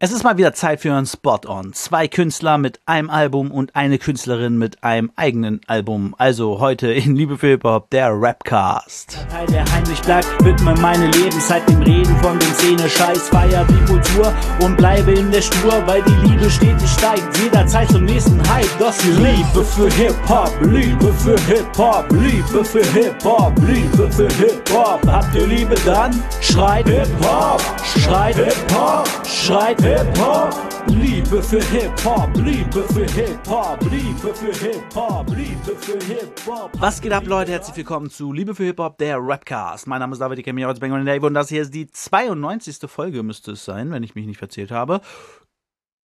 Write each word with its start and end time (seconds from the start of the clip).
Es 0.00 0.12
ist 0.12 0.22
mal 0.22 0.38
wieder 0.38 0.52
Zeit 0.52 0.80
für 0.80 0.94
einen 0.94 1.06
Spot-On. 1.06 1.72
Zwei 1.72 2.06
Künstler 2.06 2.56
mit 2.56 2.78
einem 2.86 3.10
Album 3.10 3.50
und 3.50 3.74
eine 3.74 3.98
Künstlerin 3.98 4.56
mit 4.56 4.84
einem 4.84 5.10
eigenen 5.16 5.60
Album. 5.66 6.14
Also 6.18 6.60
heute 6.60 6.92
in 6.92 7.16
Liebe 7.16 7.36
für 7.36 7.48
Hip-Hop, 7.48 7.90
der 7.90 8.12
Rapcast. 8.12 9.26
Teil, 9.28 9.46
der 9.46 9.64
heimlich 9.72 10.00
bleibt, 10.02 10.28
widme 10.44 10.74
meine 10.74 11.08
Lebenszeit 11.10 11.68
dem 11.68 11.82
Reden 11.82 12.16
von 12.18 12.38
dem 12.38 12.52
Szene-Scheiß, 12.52 13.28
feier 13.28 13.64
die 13.64 13.92
Kultur 13.92 14.32
und 14.62 14.76
bleibe 14.76 15.10
in 15.10 15.32
der 15.32 15.42
Spur, 15.42 15.84
weil 15.86 16.00
die 16.04 16.28
Liebe 16.28 16.48
stetig 16.48 16.88
steigt, 16.88 17.36
jederzeit 17.38 17.88
zum 17.90 18.04
nächsten 18.04 18.40
Hype. 18.48 18.70
Das 18.78 19.04
ist 19.04 19.18
Liebe 19.18 19.64
für 19.64 19.90
Hip-Hop, 19.90 20.56
Liebe 20.62 21.12
für 21.14 21.40
Hip-Hop, 21.52 22.06
Liebe 22.12 22.64
für 22.64 22.84
Hip-Hop, 22.92 23.52
Liebe 23.66 24.12
für 24.12 24.28
Hip-Hop. 24.28 25.04
Habt 25.08 25.34
ihr 25.34 25.48
Liebe 25.48 25.74
dann? 25.84 26.22
Schreit 26.40 26.86
Hip-Hop, 26.88 27.60
schreit 27.84 28.36
Hip-Hop, 28.36 29.08
schreit 29.26 29.80
Hip-Hop. 29.80 29.87
Liebe 29.88 31.42
für 31.42 31.62
Hip-Hop, 31.62 32.36
Liebe 32.36 32.82
für 32.92 33.06
Hip-Hop, 33.10 33.80
Liebe 33.90 34.34
für 34.34 34.52
Hip-Hop, 34.52 35.30
Liebe 35.30 35.76
für 35.76 35.98
Hip-Hop. 36.04 36.70
Was 36.78 37.00
geht 37.00 37.12
ab, 37.12 37.26
Leute? 37.26 37.52
Herzlich 37.52 37.78
willkommen 37.78 38.10
zu 38.10 38.30
Liebe 38.30 38.54
für 38.54 38.64
Hip-Hop, 38.64 38.98
der 38.98 39.16
Rapcast. 39.18 39.86
Mein 39.86 40.00
Name 40.00 40.12
ist 40.12 40.18
David, 40.18 40.40
ich 40.40 40.44
kenne 40.44 40.56
mich 40.56 40.66
aus 40.66 40.78
Bangor 40.78 41.02
Dave 41.02 41.24
und 41.24 41.32
das 41.32 41.48
hier 41.48 41.62
ist 41.62 41.72
die 41.72 41.86
92. 41.90 42.80
Folge, 42.86 43.22
müsste 43.22 43.52
es 43.52 43.64
sein, 43.64 43.90
wenn 43.90 44.02
ich 44.02 44.14
mich 44.14 44.26
nicht 44.26 44.36
verzählt 44.36 44.70
habe. 44.70 45.00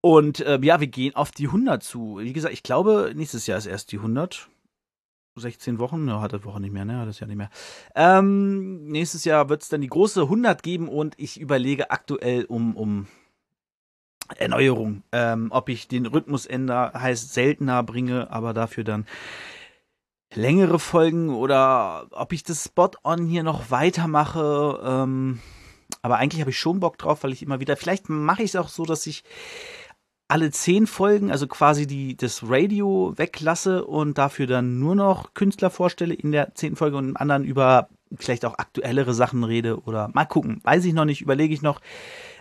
Und 0.01 0.41
äh, 0.41 0.59
ja, 0.61 0.79
wir 0.79 0.85
gehen 0.85 1.15
auf 1.15 1.31
die 1.31 1.47
100 1.47 1.81
zu. 1.81 2.19
Wie 2.21 2.33
gesagt, 2.33 2.53
ich 2.53 2.61
glaube, 2.61 3.13
nächstes 3.15 3.47
Jahr 3.47 3.57
ist 3.57 3.65
erst 3.65 3.91
die 3.91 3.97
100. 3.97 4.47
16 5.37 5.79
Wochen, 5.79 6.07
ja, 6.07 6.21
hat 6.21 6.33
das 6.33 6.45
Woche 6.45 6.59
nicht 6.59 6.73
mehr, 6.73 6.85
ne? 6.85 6.99
Hat 6.99 7.07
das 7.07 7.19
ja 7.19 7.25
nicht 7.25 7.37
mehr. 7.37 7.49
Ähm, 7.95 8.85
nächstes 8.89 9.25
Jahr 9.25 9.49
wird 9.49 9.63
es 9.63 9.69
dann 9.69 9.81
die 9.81 9.87
große 9.87 10.21
100 10.21 10.61
geben 10.61 10.87
und 10.87 11.15
ich 11.17 11.39
überlege 11.39 11.89
aktuell 11.89 12.45
um, 12.45 12.75
um 12.75 13.07
Erneuerung. 14.37 15.03
Ähm, 15.11 15.47
ob 15.51 15.69
ich 15.69 15.87
den 15.87 16.05
Rhythmus 16.05 16.45
ändere, 16.45 16.93
heißt 16.93 17.33
seltener 17.33 17.83
bringe, 17.83 18.31
aber 18.31 18.53
dafür 18.53 18.83
dann 18.83 19.05
längere 20.33 20.79
Folgen 20.79 21.29
oder 21.29 22.07
ob 22.11 22.33
ich 22.33 22.43
das 22.43 22.65
Spot-On 22.65 23.25
hier 23.25 23.43
noch 23.43 23.69
weitermache. 23.71 24.79
Ähm, 24.83 25.39
aber 26.01 26.17
eigentlich 26.17 26.41
habe 26.41 26.51
ich 26.51 26.59
schon 26.59 26.79
Bock 26.79 26.97
drauf, 26.97 27.23
weil 27.23 27.33
ich 27.33 27.43
immer 27.43 27.59
wieder, 27.59 27.75
vielleicht 27.77 28.09
mache 28.09 28.43
ich 28.43 28.51
es 28.51 28.55
auch 28.55 28.69
so, 28.69 28.85
dass 28.85 29.05
ich 29.07 29.23
alle 30.31 30.49
zehn 30.49 30.87
Folgen, 30.87 31.29
also 31.29 31.45
quasi 31.45 31.85
die, 31.85 32.15
das 32.15 32.41
Radio 32.47 33.13
weglasse 33.17 33.83
und 33.83 34.17
dafür 34.17 34.47
dann 34.47 34.79
nur 34.79 34.95
noch 34.95 35.33
Künstler 35.33 35.69
vorstelle 35.69 36.13
in 36.13 36.31
der 36.31 36.55
zehnten 36.55 36.77
Folge 36.77 36.95
und 36.95 37.09
im 37.09 37.17
anderen 37.17 37.43
über 37.43 37.89
vielleicht 38.15 38.45
auch 38.45 38.57
aktuellere 38.57 39.13
Sachen 39.13 39.43
rede 39.43 39.81
oder 39.81 40.09
mal 40.13 40.25
gucken. 40.25 40.61
Weiß 40.63 40.85
ich 40.85 40.93
noch 40.93 41.03
nicht, 41.03 41.21
überlege 41.21 41.53
ich 41.53 41.61
noch. 41.61 41.81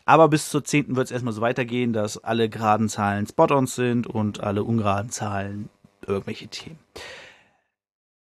Aber 0.04 0.28
bis 0.28 0.48
zur 0.48 0.64
zehnten 0.64 0.96
wird 0.96 1.06
es 1.06 1.10
erstmal 1.10 1.34
so 1.34 1.40
weitergehen, 1.40 1.92
dass 1.92 2.22
alle 2.22 2.48
geraden 2.48 2.88
Zahlen 2.88 3.26
Spot-ons 3.26 3.74
sind 3.74 4.06
und 4.06 4.40
alle 4.40 4.64
ungeraden 4.64 5.10
Zahlen 5.10 5.68
irgendwelche 6.06 6.48
Themen. 6.48 6.78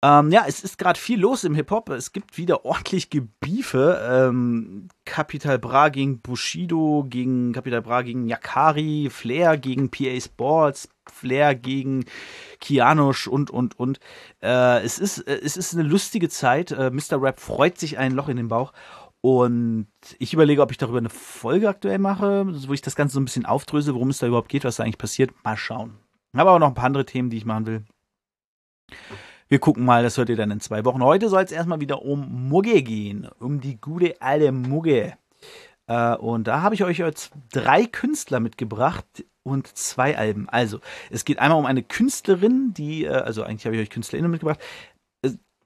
Ähm, 0.04 0.32
ja, 0.32 0.46
es 0.48 0.64
ist 0.64 0.80
gerade 0.80 1.00
viel 1.00 1.20
los 1.20 1.44
im 1.44 1.54
Hip-Hop. 1.54 1.90
Es 1.90 2.12
gibt 2.12 2.38
wieder 2.38 2.66
ordentlich 2.66 3.12
Gebiefe. 3.12 4.02
Ähm, 4.04 4.88
Capital 5.06 5.60
Bra 5.60 5.90
gegen 5.90 6.22
Bushido, 6.22 7.06
gegen 7.08 7.54
Capital 7.54 7.84
Bra 7.84 8.02
gegen 8.02 8.28
Yakari, 8.28 9.10
Flair 9.12 9.58
gegen 9.58 9.92
PA 9.92 10.20
Sports, 10.20 10.90
Flair 11.12 11.54
gegen 11.54 12.06
Kianosch 12.60 13.28
und, 13.28 13.52
und, 13.52 13.78
und. 13.80 14.00
Äh, 14.42 14.84
es, 14.84 14.98
ist, 14.98 15.20
äh, 15.28 15.40
es 15.44 15.56
ist 15.56 15.76
eine 15.76 15.84
lustige 15.84 16.30
Zeit. 16.30 16.72
Äh, 16.72 16.90
Mr. 16.90 17.22
Rap 17.22 17.40
freut 17.40 17.78
sich 17.78 18.00
ein 18.00 18.14
Loch 18.14 18.28
in 18.28 18.38
den 18.38 18.48
Bauch. 18.48 18.74
Und 19.22 19.88
ich 20.18 20.34
überlege, 20.34 20.64
ob 20.64 20.72
ich 20.72 20.78
darüber 20.78 20.98
eine 20.98 21.10
Folge 21.10 21.70
aktuell 21.70 22.00
mache, 22.00 22.46
wo 22.68 22.74
ich 22.74 22.82
das 22.82 22.96
Ganze 22.96 23.14
so 23.14 23.20
ein 23.20 23.26
bisschen 23.26 23.46
aufdröse, 23.46 23.94
worum 23.94 24.10
es 24.10 24.18
da 24.18 24.28
überhaupt 24.28 24.50
geht, 24.50 24.64
was 24.64 24.78
da 24.78 24.84
eigentlich 24.84 24.98
passiert. 24.98 25.32
Mal 25.44 25.58
schauen. 25.58 25.94
Ich 26.34 26.40
habe 26.40 26.50
aber 26.50 26.60
noch 26.60 26.70
ein 26.70 26.74
paar 26.74 26.86
andere 26.86 27.06
Themen, 27.06 27.30
die 27.30 27.38
ich 27.38 27.46
machen 27.46 27.68
will. 27.68 27.84
Wir 29.48 29.60
gucken 29.60 29.86
mal, 29.86 30.02
das 30.02 30.18
hört 30.18 30.30
ihr 30.30 30.38
dann 30.38 30.50
in 30.50 30.60
zwei 30.60 30.86
Wochen. 30.86 31.04
Heute 31.04 31.30
soll 31.30 31.44
es 31.44 31.52
erstmal 31.52 31.82
wieder 31.82 32.02
um 32.02 32.48
Mugge 32.50 32.82
gehen, 32.82 33.28
um 33.40 33.60
die 33.60 33.80
gute 33.80 34.22
alte 34.22 34.52
Mugge. 34.52 35.18
Äh, 35.88 36.16
und 36.16 36.48
da 36.48 36.62
habe 36.62 36.74
ich 36.74 36.84
euch 36.84 37.00
jetzt 37.00 37.32
drei 37.52 37.86
Künstler 37.86 38.40
mitgebracht 38.40 39.06
und 39.44 39.68
zwei 39.78 40.18
Alben. 40.18 40.48
Also, 40.48 40.80
es 41.10 41.26
geht 41.26 41.40
einmal 41.40 41.60
um 41.60 41.66
eine 41.66 41.84
Künstlerin, 41.84 42.74
die, 42.74 43.04
äh, 43.04 43.10
also 43.10 43.44
eigentlich 43.44 43.66
habe 43.66 43.76
ich 43.76 43.82
euch 43.82 43.90
KünstlerInnen 43.90 44.32
mitgebracht. 44.32 44.60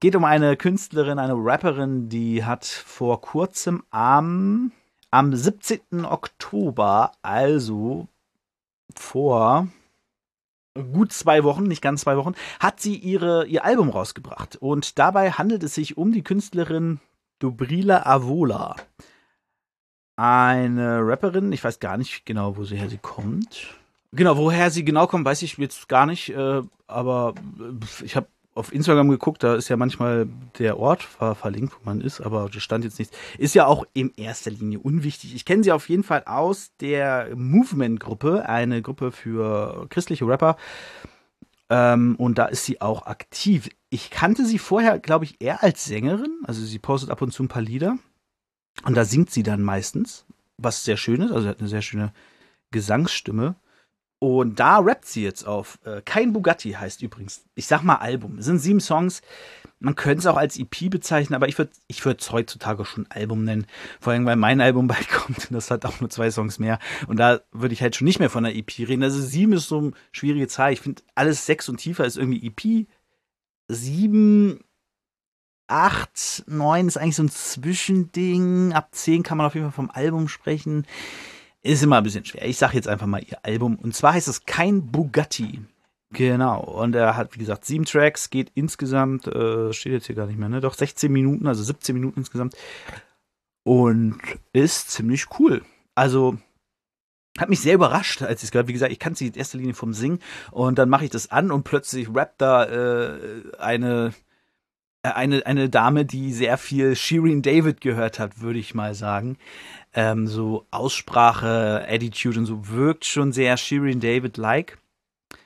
Geht 0.05 0.15
um 0.15 0.23
eine 0.23 0.55
Künstlerin, 0.55 1.17
eine 1.17 1.33
Rapperin, 1.33 2.09
die 2.09 2.45
hat 2.45 2.63
vor 2.63 3.21
kurzem 3.21 3.81
am, 3.89 4.71
am 5.09 5.33
17. 5.33 6.05
Oktober, 6.05 7.11
also 7.23 8.07
vor 8.95 9.67
gut 10.93 11.11
zwei 11.11 11.43
Wochen, 11.43 11.63
nicht 11.63 11.81
ganz 11.81 12.01
zwei 12.01 12.17
Wochen, 12.17 12.35
hat 12.59 12.79
sie 12.79 12.95
ihre, 12.95 13.47
ihr 13.47 13.65
Album 13.65 13.89
rausgebracht. 13.89 14.57
Und 14.57 14.99
dabei 14.99 15.31
handelt 15.31 15.63
es 15.63 15.73
sich 15.73 15.97
um 15.97 16.11
die 16.11 16.21
Künstlerin 16.21 16.99
Dobrila 17.39 18.05
Avola. 18.05 18.75
Eine 20.17 20.99
Rapperin, 20.99 21.51
ich 21.51 21.63
weiß 21.63 21.79
gar 21.79 21.97
nicht 21.97 22.27
genau, 22.27 22.57
woher 22.57 22.89
sie 22.89 22.99
kommt. 22.99 23.73
Genau, 24.11 24.37
woher 24.37 24.69
sie 24.69 24.85
genau 24.85 25.07
kommt, 25.07 25.25
weiß 25.25 25.41
ich 25.41 25.57
jetzt 25.57 25.89
gar 25.89 26.05
nicht, 26.05 26.29
äh, 26.29 26.61
aber 26.85 27.33
ich 28.03 28.15
habe 28.15 28.27
auf 28.55 28.73
Instagram 28.73 29.09
geguckt, 29.09 29.43
da 29.43 29.55
ist 29.55 29.67
ja 29.67 29.75
manchmal 29.75 30.27
der 30.57 30.79
Ort 30.79 31.03
ver 31.03 31.35
verlinkt, 31.35 31.73
wo 31.73 31.79
man 31.83 31.99
ist, 31.99 32.21
aber 32.21 32.49
da 32.51 32.59
stand 32.59 32.85
jetzt 32.85 32.97
nichts. 32.97 33.15
Ist 33.37 33.53
ja 33.53 33.67
auch 33.67 33.85
in 33.93 34.13
erster 34.15 34.49
Linie 34.49 34.79
unwichtig. 34.79 35.35
Ich 35.35 35.43
kenne 35.43 35.63
sie 35.63 35.73
auf 35.73 35.89
jeden 35.89 36.03
Fall 36.03 36.23
aus 36.25 36.71
der 36.79 37.35
Movement-Gruppe, 37.35 38.47
eine 38.47 38.81
Gruppe 38.81 39.11
für 39.11 39.87
christliche 39.89 40.25
Rapper. 40.25 40.55
Ähm, 41.69 42.15
und 42.17 42.37
da 42.37 42.45
ist 42.45 42.65
sie 42.65 42.79
auch 42.79 43.05
aktiv. 43.05 43.69
Ich 43.89 44.09
kannte 44.09 44.45
sie 44.45 44.59
vorher, 44.59 44.99
glaube 44.99 45.25
ich, 45.25 45.41
eher 45.41 45.61
als 45.61 45.83
Sängerin. 45.83 46.39
Also 46.43 46.63
sie 46.63 46.79
postet 46.79 47.09
ab 47.09 47.21
und 47.21 47.31
zu 47.31 47.43
ein 47.43 47.49
paar 47.49 47.61
Lieder. 47.61 47.97
Und 48.85 48.95
da 48.95 49.03
singt 49.03 49.31
sie 49.31 49.43
dann 49.43 49.63
meistens, 49.63 50.25
was 50.57 50.85
sehr 50.85 50.97
schön 50.97 51.21
ist. 51.21 51.31
Also 51.31 51.43
sie 51.43 51.49
hat 51.49 51.59
eine 51.59 51.69
sehr 51.69 51.81
schöne 51.81 52.13
Gesangsstimme. 52.71 53.55
Und 54.19 54.59
da 54.59 54.79
rappt 54.79 55.05
sie 55.05 55.23
jetzt 55.23 55.45
auf. 55.45 55.79
Äh, 55.83 56.01
Kein 56.03 56.33
Bugatti 56.33 56.71
heißt 56.71 57.01
übrigens. 57.01 57.43
Ich 57.55 57.67
sag 57.67 57.83
mal 57.83 57.95
Album. 57.95 58.37
Es 58.39 58.45
sind 58.45 58.59
sieben 58.59 58.79
Songs. 58.79 59.21
Man 59.79 59.95
könnte 59.95 60.19
es 60.19 60.25
auch 60.25 60.37
als 60.37 60.57
EP 60.57 60.89
bezeichnen, 60.89 61.35
aber 61.35 61.49
ich 61.49 61.57
würde 61.57 61.71
ich 61.87 62.03
es 62.05 62.31
heutzutage 62.31 62.85
schon 62.85 63.07
Album 63.09 63.43
nennen. 63.43 63.67
Vor 63.99 64.13
allem, 64.13 64.25
weil 64.25 64.37
mein 64.37 64.61
Album 64.61 64.87
bald 64.87 65.09
kommt 65.09 65.49
das 65.51 65.69
hat 65.69 65.85
auch 65.85 65.99
nur 65.99 66.09
zwei 66.09 66.31
Songs 66.31 66.59
mehr. 66.59 66.79
Und 67.07 67.17
da 67.17 67.41
würde 67.51 67.73
ich 67.73 67.81
halt 67.81 67.95
schon 67.95 68.05
nicht 68.05 68.19
mehr 68.19 68.29
von 68.29 68.45
einer 68.45 68.55
EP 68.55 68.79
reden. 68.79 69.03
Also 69.03 69.21
sieben 69.21 69.53
ist 69.53 69.67
so 69.67 69.79
eine 69.79 69.91
schwierige 70.11 70.47
Zahl. 70.47 70.73
Ich 70.73 70.81
finde, 70.81 71.03
alles 71.13 71.45
sechs 71.45 71.67
und 71.67 71.77
tiefer 71.77 72.05
ist 72.05 72.17
irgendwie 72.17 72.47
EP. 72.47 72.87
Sieben, 73.67 74.63
acht, 75.67 76.43
neun 76.47 76.87
ist 76.87 76.97
eigentlich 76.97 77.15
so 77.17 77.23
ein 77.23 77.29
Zwischending. 77.29 78.73
Ab 78.73 78.89
zehn 78.91 79.23
kann 79.23 79.37
man 79.37 79.47
auf 79.47 79.55
jeden 79.55 79.65
Fall 79.67 79.75
vom 79.75 79.91
Album 79.91 80.27
sprechen. 80.29 80.85
Ist 81.65 81.81
immer 81.81 81.97
ein 81.97 82.03
bisschen 82.03 82.23
schwer. 82.23 82.45
Ich 82.45 82.57
sage 82.57 82.75
jetzt 82.75 82.87
einfach 82.87 83.07
mal 83.07 83.23
ihr 83.23 83.43
Album. 83.43 83.75
Und 83.75 83.95
zwar 83.95 84.13
heißt 84.13 84.27
es 84.27 84.45
Kein 84.45 84.91
Bugatti. 84.91 85.61
Genau. 86.11 86.61
Und 86.61 86.93
er 86.93 87.17
hat, 87.17 87.33
wie 87.33 87.39
gesagt, 87.39 87.65
sieben 87.65 87.85
Tracks, 87.85 88.29
geht 88.29 88.51
insgesamt, 88.53 89.25
äh, 89.25 89.73
steht 89.73 89.93
jetzt 89.93 90.05
hier 90.05 90.15
gar 90.15 90.27
nicht 90.27 90.37
mehr, 90.37 90.47
ne? 90.47 90.61
Doch 90.61 90.75
16 90.75 91.11
Minuten, 91.11 91.47
also 91.47 91.63
17 91.63 91.95
Minuten 91.95 92.19
insgesamt. 92.19 92.55
Und 93.63 94.19
ist 94.53 94.91
ziemlich 94.91 95.25
cool. 95.39 95.63
Also, 95.95 96.37
hat 97.39 97.49
mich 97.49 97.61
sehr 97.61 97.73
überrascht, 97.73 98.21
als 98.21 98.43
ich 98.43 98.47
es 98.47 98.51
gehört 98.51 98.67
Wie 98.67 98.73
gesagt, 98.73 98.91
ich 98.91 98.99
kannte 98.99 99.17
sie 99.17 99.27
in 99.27 99.33
erster 99.33 99.57
Linie 99.57 99.73
vom 99.73 99.95
Singen. 99.95 100.19
Und 100.51 100.77
dann 100.77 100.87
mache 100.87 101.05
ich 101.05 101.09
das 101.09 101.31
an 101.31 101.49
und 101.49 101.63
plötzlich 101.63 102.13
rappt 102.13 102.41
da 102.41 102.65
äh, 102.65 103.41
eine 103.57 104.13
eine, 105.01 105.45
eine 105.45 105.69
Dame, 105.69 106.03
die 106.03 106.33
sehr 106.33 106.57
viel 106.57 106.95
Shirin 106.95 107.43
David 107.43 107.79
gehört 107.79 108.17
hat, 108.17 108.41
würde 108.41 108.57
ich 108.57 108.73
mal 108.73 108.95
sagen 108.95 109.37
ähm, 109.95 110.27
so 110.27 110.67
Aussprache, 110.71 111.85
Attitude 111.87 112.37
und 112.37 112.45
so 112.45 112.67
wirkt 112.67 113.05
schon 113.05 113.31
sehr 113.31 113.55
Shirin 113.57 114.01
David-like. 114.01 114.77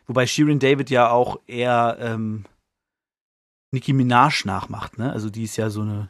Wobei 0.07 0.25
Shirin 0.25 0.59
David 0.59 0.89
ja 0.89 1.11
auch 1.11 1.39
eher 1.45 1.97
ähm, 2.01 2.45
Nicki 3.71 3.93
Minaj 3.93 4.45
nachmacht, 4.45 4.97
ne? 4.97 5.13
Also 5.13 5.29
die 5.29 5.43
ist 5.43 5.55
ja 5.57 5.69
so 5.69 5.81
eine, 5.81 6.09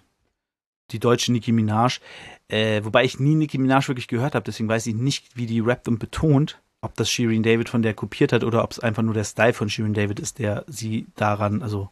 die 0.92 1.00
deutsche 1.00 1.34
Nicki 1.34 1.52
Minaj. 1.52 2.00
Äh, 2.48 2.84
wobei 2.86 3.04
ich 3.04 3.20
nie 3.20 3.36
Nicki 3.36 3.58
Minaj 3.58 3.90
wirklich 3.90 4.08
gehört 4.08 4.36
habe, 4.36 4.46
deswegen 4.46 4.70
weiß 4.70 4.88
ich 4.88 4.96
nicht, 4.96 5.36
wie 5.36 5.46
die 5.46 5.60
rappt 5.60 5.90
und 5.90 6.00
betont, 6.00 6.62
ob 6.80 6.96
das 6.96 7.12
Shirin 7.12 7.44
David 7.44 7.68
von 7.68 7.82
der 7.82 7.94
kopiert 7.94 8.32
hat 8.32 8.46
oder 8.46 8.64
ob 8.64 8.72
es 8.72 8.80
einfach 8.80 9.04
nur 9.04 9.14
der 9.14 9.26
Style 9.26 9.54
von 9.54 9.70
Shirin 9.70 9.94
David 9.94 10.22
ist, 10.22 10.40
der 10.40 10.64
sie 10.68 11.08
daran, 11.16 11.62
also 11.62 11.90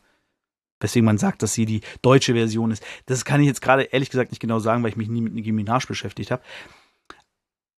weswegen 0.80 1.06
man 1.06 1.18
sagt, 1.18 1.44
dass 1.44 1.54
sie 1.54 1.66
die 1.66 1.82
deutsche 2.02 2.34
Version 2.34 2.72
ist. 2.72 2.84
Das 3.06 3.26
kann 3.26 3.42
ich 3.42 3.48
jetzt 3.48 3.62
gerade 3.62 3.84
ehrlich 3.84 4.10
gesagt 4.10 4.32
nicht 4.32 4.40
genau 4.40 4.60
sagen, 4.60 4.84
weil 4.84 4.92
ich 4.92 4.98
mich 4.98 5.10
nie 5.10 5.22
mit 5.22 5.34
Nicki 5.34 5.52
Minaj 5.52 5.86
beschäftigt 5.88 6.32
habe. 6.32 6.42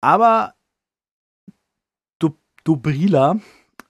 Aber 0.01 0.53
Dobrila, 2.63 3.39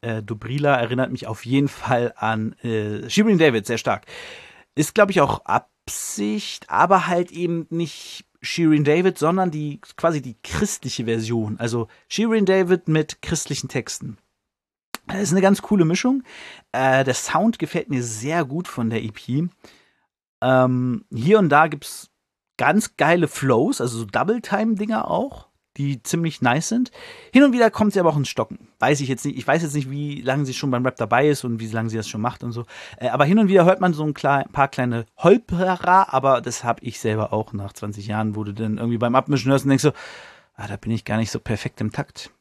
äh, 0.02 0.24
Dobrila 0.24 0.76
erinnert 0.76 1.12
mich 1.12 1.28
auf 1.28 1.46
jeden 1.46 1.68
Fall 1.68 2.14
an 2.16 2.54
äh, 2.60 3.10
Shirin 3.10 3.38
David, 3.38 3.66
sehr 3.66 3.78
stark. 3.78 4.06
Ist, 4.76 4.96
glaube 4.96 5.12
ich, 5.12 5.22
auch 5.22 5.44
Absicht, 5.46 6.70
aber 6.70 7.08
halt 7.08 7.32
eben 7.32 7.68
nicht 7.70 8.26
Shirin 8.42 8.84
David, 8.84 9.18
sondern 9.18 9.52
die 9.52 9.82
quasi 9.98 10.22
die 10.22 10.38
christliche 10.44 11.06
Version. 11.06 11.60
Also 11.60 11.88
Shirin 12.08 12.46
David 12.46 12.88
mit 12.88 13.22
christlichen 13.22 13.68
Texten. 13.68 14.18
Das 15.10 15.22
ist 15.22 15.32
eine 15.32 15.42
ganz 15.42 15.62
coole 15.62 15.86
Mischung. 15.86 16.24
Äh, 16.72 17.04
der 17.04 17.14
Sound 17.16 17.60
gefällt 17.60 17.90
mir 17.90 18.04
sehr 18.04 18.46
gut 18.46 18.68
von 18.68 18.90
der 18.90 19.04
EP. 19.04 19.50
Ähm, 20.42 21.06
hier 21.14 21.40
und 21.40 21.50
da 21.50 21.68
gibt 21.68 21.86
es 21.86 22.10
ganz 22.58 22.96
geile 22.96 23.28
Flows, 23.28 23.82
also 23.82 24.00
so 24.00 24.06
Double-Time-Dinger 24.06 25.10
auch, 25.10 25.48
die 25.78 26.04
ziemlich 26.04 26.42
nice 26.42 26.70
sind. 26.70 26.92
Hin 27.34 27.44
und 27.44 27.54
wieder 27.54 27.72
kommt 27.72 27.94
sie 27.94 28.00
aber 28.00 28.10
auch 28.10 28.18
ins 28.18 28.30
Stocken. 28.30 28.68
Weiß 28.80 29.02
ich 29.02 29.08
jetzt 29.08 29.26
nicht. 29.26 29.38
Ich 29.38 29.48
weiß 29.48 29.64
jetzt 29.64 29.74
nicht, 29.74 29.90
wie 29.90 30.22
lange 30.22 30.46
sie 30.46 30.54
schon 30.54 30.70
beim 30.70 30.86
Rap 30.86 30.98
dabei 30.98 31.28
ist 31.28 31.44
und 31.44 31.60
wie 31.60 31.68
lange 31.68 31.90
sie 31.90 31.98
das 31.98 32.08
schon 32.08 32.22
macht 32.22 32.44
und 32.44 32.52
so. 32.52 32.66
Äh, 32.98 33.10
aber 33.10 33.26
hin 33.26 33.40
und 33.40 33.48
wieder 33.48 33.66
hört 33.66 33.82
man 33.82 33.94
so 33.94 34.04
ein 34.06 34.14
paar 34.14 34.68
kleine 34.68 35.06
Holperer, 35.18 36.14
aber 36.14 36.42
das 36.42 36.64
habe 36.64 36.84
ich 36.84 37.00
selber 37.00 37.34
auch 37.34 37.54
nach 37.54 37.74
20 37.74 38.06
Jahren, 38.08 38.36
wo 38.36 38.44
du 38.44 38.54
dann 38.54 38.78
irgendwie 38.78 38.98
beim 38.98 39.16
Abmischen 39.16 39.52
hörst 39.52 39.66
und 39.66 39.70
denkst 39.70 39.84
so, 39.84 39.94
ah, 40.56 40.68
da 40.68 40.76
bin 40.78 40.92
ich 40.92 41.06
gar 41.06 41.18
nicht 41.18 41.32
so 41.32 41.40
perfekt 41.40 41.82
im 41.82 41.92
Takt. 41.92 42.32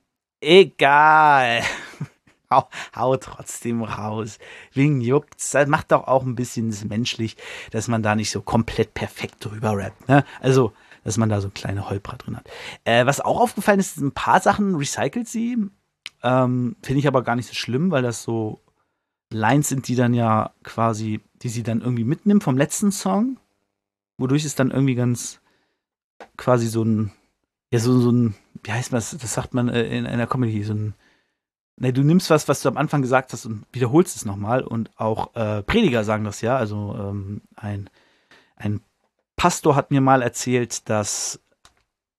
Egal. 0.40 1.62
hau, 2.54 2.68
hau 2.94 3.16
trotzdem 3.16 3.82
raus. 3.82 4.38
Wegen 4.72 5.00
juckt's. 5.00 5.50
Das 5.50 5.68
macht 5.68 5.92
doch 5.92 6.06
auch 6.06 6.24
ein 6.24 6.34
bisschen 6.34 6.74
menschlich, 6.88 7.36
dass 7.70 7.88
man 7.88 8.02
da 8.02 8.14
nicht 8.14 8.30
so 8.30 8.40
komplett 8.42 8.94
perfekt 8.94 9.44
drüber 9.44 9.76
rappt. 9.76 10.08
Ne? 10.08 10.24
Also, 10.40 10.72
dass 11.04 11.16
man 11.16 11.28
da 11.28 11.40
so 11.40 11.50
kleine 11.50 11.88
Holprer 11.88 12.16
drin 12.16 12.36
hat. 12.36 12.48
Äh, 12.84 13.06
was 13.06 13.20
auch 13.20 13.40
aufgefallen 13.40 13.80
ist, 13.80 13.98
ein 13.98 14.12
paar 14.12 14.40
Sachen 14.40 14.74
recycelt 14.74 15.28
sie. 15.28 15.56
Ähm, 16.22 16.76
Finde 16.82 16.98
ich 16.98 17.06
aber 17.06 17.22
gar 17.22 17.36
nicht 17.36 17.48
so 17.48 17.54
schlimm, 17.54 17.90
weil 17.90 18.02
das 18.02 18.22
so 18.22 18.60
Lines 19.30 19.68
sind, 19.68 19.88
die 19.88 19.94
dann 19.94 20.14
ja 20.14 20.52
quasi, 20.62 21.20
die 21.42 21.48
sie 21.48 21.62
dann 21.62 21.80
irgendwie 21.80 22.04
mitnimmt 22.04 22.42
vom 22.42 22.56
letzten 22.56 22.92
Song. 22.92 23.38
Wodurch 24.16 24.44
es 24.44 24.54
dann 24.54 24.70
irgendwie 24.70 24.96
ganz 24.96 25.40
quasi 26.36 26.66
so 26.66 26.82
ein, 26.82 27.12
ja, 27.72 27.78
so, 27.78 28.00
so 28.00 28.10
ein, 28.10 28.34
wie 28.64 28.72
heißt 28.72 28.90
man 28.90 28.98
das, 28.98 29.16
das 29.16 29.34
sagt 29.34 29.54
man 29.54 29.68
äh, 29.68 29.84
in 29.96 30.06
einer 30.06 30.26
Comedy, 30.26 30.64
so 30.64 30.74
ein 30.74 30.94
Ne, 31.80 31.92
du 31.92 32.02
nimmst 32.02 32.28
was, 32.30 32.48
was 32.48 32.60
du 32.60 32.68
am 32.68 32.76
Anfang 32.76 33.02
gesagt 33.02 33.32
hast 33.32 33.46
und 33.46 33.64
wiederholst 33.72 34.16
es 34.16 34.24
nochmal. 34.24 34.62
Und 34.62 34.90
auch 34.96 35.34
äh, 35.36 35.62
Prediger 35.62 36.02
sagen 36.02 36.24
das 36.24 36.40
ja. 36.40 36.56
Also 36.56 36.96
ähm, 36.98 37.42
ein, 37.54 37.88
ein 38.56 38.80
Pastor 39.36 39.76
hat 39.76 39.92
mir 39.92 40.00
mal 40.00 40.20
erzählt, 40.20 40.88
dass 40.88 41.40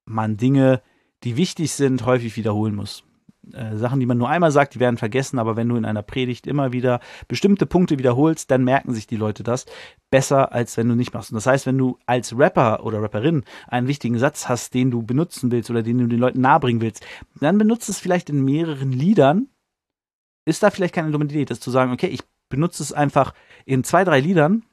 man 0.05 0.37
Dinge, 0.37 0.81
die 1.23 1.35
wichtig 1.35 1.73
sind, 1.73 2.05
häufig 2.05 2.37
wiederholen 2.37 2.73
muss. 2.73 3.03
Äh, 3.53 3.77
Sachen, 3.77 3.99
die 3.99 4.05
man 4.05 4.17
nur 4.17 4.29
einmal 4.29 4.51
sagt, 4.51 4.75
die 4.75 4.79
werden 4.79 4.97
vergessen, 4.97 5.39
aber 5.39 5.55
wenn 5.55 5.69
du 5.69 5.75
in 5.75 5.85
einer 5.85 6.03
Predigt 6.03 6.45
immer 6.45 6.71
wieder 6.71 6.99
bestimmte 7.27 7.65
Punkte 7.65 7.97
wiederholst, 7.97 8.51
dann 8.51 8.63
merken 8.63 8.93
sich 8.93 9.07
die 9.07 9.15
Leute 9.15 9.43
das 9.43 9.65
besser, 10.11 10.51
als 10.51 10.77
wenn 10.77 10.89
du 10.89 10.95
nicht 10.95 11.13
machst. 11.13 11.31
Und 11.31 11.35
das 11.35 11.45
heißt, 11.45 11.65
wenn 11.65 11.77
du 11.77 11.97
als 12.05 12.37
Rapper 12.37 12.83
oder 12.83 13.01
Rapperin 13.01 13.43
einen 13.67 13.87
wichtigen 13.87 14.19
Satz 14.19 14.49
hast, 14.49 14.73
den 14.73 14.91
du 14.91 15.03
benutzen 15.03 15.51
willst 15.51 15.69
oder 15.69 15.83
den 15.83 15.97
du 15.99 16.07
den 16.07 16.19
Leuten 16.19 16.41
nahebringen 16.41 16.81
willst, 16.81 17.05
dann 17.39 17.57
benutzt 17.57 17.89
es 17.89 17.99
vielleicht 17.99 18.29
in 18.29 18.43
mehreren 18.43 18.91
Liedern. 18.91 19.47
Ist 20.45 20.63
da 20.63 20.69
vielleicht 20.69 20.95
keine 20.95 21.11
dumme 21.11 21.25
Idee, 21.25 21.45
das 21.45 21.59
zu 21.59 21.71
sagen, 21.71 21.91
okay, 21.91 22.07
ich 22.07 22.21
benutze 22.49 22.83
es 22.83 22.91
einfach 22.91 23.33
in 23.65 23.83
zwei, 23.83 24.03
drei 24.03 24.19
Liedern 24.19 24.63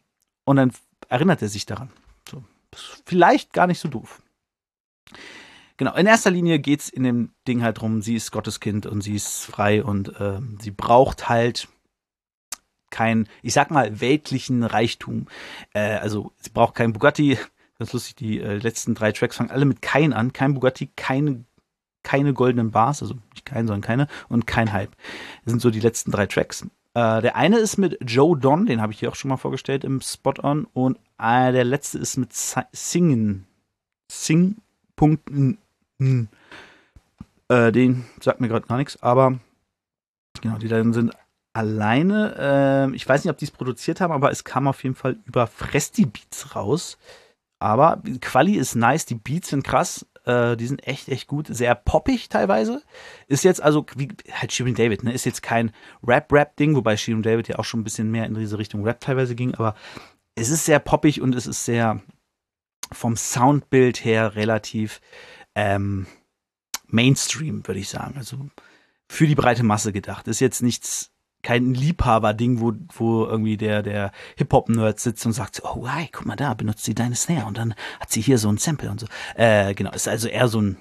und 0.44 0.56
dann 0.56 0.72
erinnert 1.08 1.42
er 1.42 1.48
sich 1.48 1.66
daran. 1.66 1.90
So. 2.28 2.42
Vielleicht 3.04 3.52
gar 3.52 3.66
nicht 3.66 3.78
so 3.78 3.88
doof. 3.88 4.22
Genau, 5.76 5.94
in 5.94 6.06
erster 6.06 6.30
Linie 6.30 6.58
geht 6.58 6.80
es 6.80 6.88
in 6.88 7.02
dem 7.02 7.32
Ding 7.46 7.62
halt 7.62 7.80
drum, 7.80 8.00
sie 8.00 8.16
ist 8.16 8.32
Gotteskind 8.32 8.86
und 8.86 9.02
sie 9.02 9.14
ist 9.14 9.44
frei 9.44 9.84
und 9.84 10.18
äh, 10.20 10.40
sie 10.58 10.70
braucht 10.70 11.28
halt 11.28 11.68
kein, 12.90 13.28
ich 13.42 13.52
sag 13.52 13.70
mal, 13.70 14.00
weltlichen 14.00 14.62
Reichtum. 14.62 15.26
Äh, 15.74 15.96
also 15.96 16.32
sie 16.38 16.50
braucht 16.50 16.74
kein 16.74 16.92
Bugatti. 16.92 17.38
Das 17.78 17.88
ist 17.88 17.92
lustig, 17.92 18.16
die 18.16 18.40
äh, 18.40 18.56
letzten 18.56 18.94
drei 18.94 19.12
Tracks 19.12 19.36
fangen 19.36 19.50
alle 19.50 19.66
mit 19.66 19.82
kein 19.82 20.14
an. 20.14 20.32
Kein 20.32 20.54
Bugatti, 20.54 20.88
keine, 20.96 21.44
keine 22.02 22.32
goldenen 22.32 22.70
Bars, 22.70 23.02
also 23.02 23.16
nicht 23.32 23.44
kein, 23.44 23.66
sondern 23.66 23.82
keine 23.82 24.08
und 24.28 24.46
kein 24.46 24.72
Hype. 24.72 24.96
Das 25.44 25.50
sind 25.50 25.60
so 25.60 25.70
die 25.70 25.80
letzten 25.80 26.10
drei 26.10 26.24
Tracks. 26.26 26.62
Äh, 26.94 27.20
der 27.20 27.36
eine 27.36 27.58
ist 27.58 27.76
mit 27.76 27.98
Joe 28.00 28.38
Don, 28.38 28.64
den 28.64 28.80
habe 28.80 28.94
ich 28.94 29.00
hier 29.00 29.10
auch 29.10 29.14
schon 29.14 29.28
mal 29.28 29.36
vorgestellt 29.36 29.84
im 29.84 30.00
Spot-On. 30.00 30.66
Und 30.72 30.98
äh, 31.18 31.52
der 31.52 31.64
letzte 31.64 31.98
ist 31.98 32.16
mit 32.16 32.32
Singen. 32.32 33.46
Sing. 34.10 34.56
Hm. 36.00 36.28
Äh, 37.48 37.72
den 37.72 38.04
sagt 38.20 38.40
mir 38.40 38.48
gerade 38.48 38.66
gar 38.66 38.76
nichts, 38.76 39.02
aber 39.02 39.38
genau, 40.40 40.58
die 40.58 40.68
dann 40.68 40.92
sind 40.92 41.12
alleine. 41.52 42.88
Äh, 42.92 42.96
ich 42.96 43.08
weiß 43.08 43.24
nicht, 43.24 43.30
ob 43.30 43.38
die 43.38 43.46
es 43.46 43.50
produziert 43.50 44.00
haben, 44.00 44.12
aber 44.12 44.30
es 44.30 44.44
kam 44.44 44.68
auf 44.68 44.82
jeden 44.82 44.94
Fall 44.94 45.16
über 45.24 45.46
Fresti 45.46 46.06
Beats 46.06 46.54
raus. 46.54 46.98
Aber 47.58 48.02
Quali 48.20 48.56
ist 48.56 48.74
nice, 48.74 49.06
die 49.06 49.14
Beats 49.14 49.48
sind 49.48 49.64
krass, 49.64 50.04
äh, 50.24 50.56
die 50.56 50.66
sind 50.66 50.86
echt, 50.86 51.08
echt 51.08 51.26
gut, 51.26 51.46
sehr 51.48 51.74
poppig 51.74 52.28
teilweise. 52.28 52.82
Ist 53.28 53.44
jetzt 53.44 53.62
also, 53.62 53.86
wie 53.96 54.08
halt 54.30 54.52
Shirin 54.52 54.74
David, 54.74 55.04
ne, 55.04 55.12
ist 55.12 55.24
jetzt 55.24 55.42
kein 55.42 55.72
Rap-Rap-Ding, 56.06 56.76
wobei 56.76 56.98
Shirin 56.98 57.22
David 57.22 57.48
ja 57.48 57.58
auch 57.58 57.64
schon 57.64 57.80
ein 57.80 57.84
bisschen 57.84 58.10
mehr 58.10 58.26
in 58.26 58.34
diese 58.34 58.58
Richtung 58.58 58.84
Rap 58.84 59.00
teilweise 59.00 59.34
ging, 59.34 59.54
aber 59.54 59.74
es 60.34 60.50
ist 60.50 60.66
sehr 60.66 60.80
poppig 60.80 61.22
und 61.22 61.34
es 61.34 61.46
ist 61.46 61.64
sehr 61.64 62.02
vom 62.92 63.16
Soundbild 63.16 64.04
her 64.04 64.36
relativ 64.36 65.00
ähm, 65.56 66.06
Mainstream, 66.86 67.66
würde 67.66 67.80
ich 67.80 67.88
sagen. 67.88 68.14
Also 68.16 68.38
für 69.08 69.26
die 69.26 69.34
breite 69.34 69.64
Masse 69.64 69.92
gedacht. 69.92 70.28
Ist 70.28 70.40
jetzt 70.40 70.62
nichts, 70.62 71.10
kein 71.42 71.74
Liebhaber-Ding, 71.74 72.60
wo, 72.60 72.72
wo 72.94 73.24
irgendwie 73.24 73.56
der, 73.56 73.82
der 73.82 74.12
Hip-Hop-Nerd 74.36 75.00
sitzt 75.00 75.26
und 75.26 75.32
sagt, 75.32 75.62
oh, 75.64 75.88
hi, 75.88 76.08
guck 76.12 76.26
mal 76.26 76.36
da, 76.36 76.54
benutzt 76.54 76.84
sie 76.84 76.94
deine 76.94 77.16
Snare 77.16 77.46
und 77.46 77.58
dann 77.58 77.74
hat 77.98 78.10
sie 78.10 78.20
hier 78.20 78.38
so 78.38 78.48
ein 78.48 78.58
Sample 78.58 78.90
und 78.90 79.00
so. 79.00 79.06
Äh, 79.34 79.74
genau, 79.74 79.90
ist 79.92 80.08
also 80.08 80.28
eher 80.28 80.48
so 80.48 80.60
ein 80.60 80.76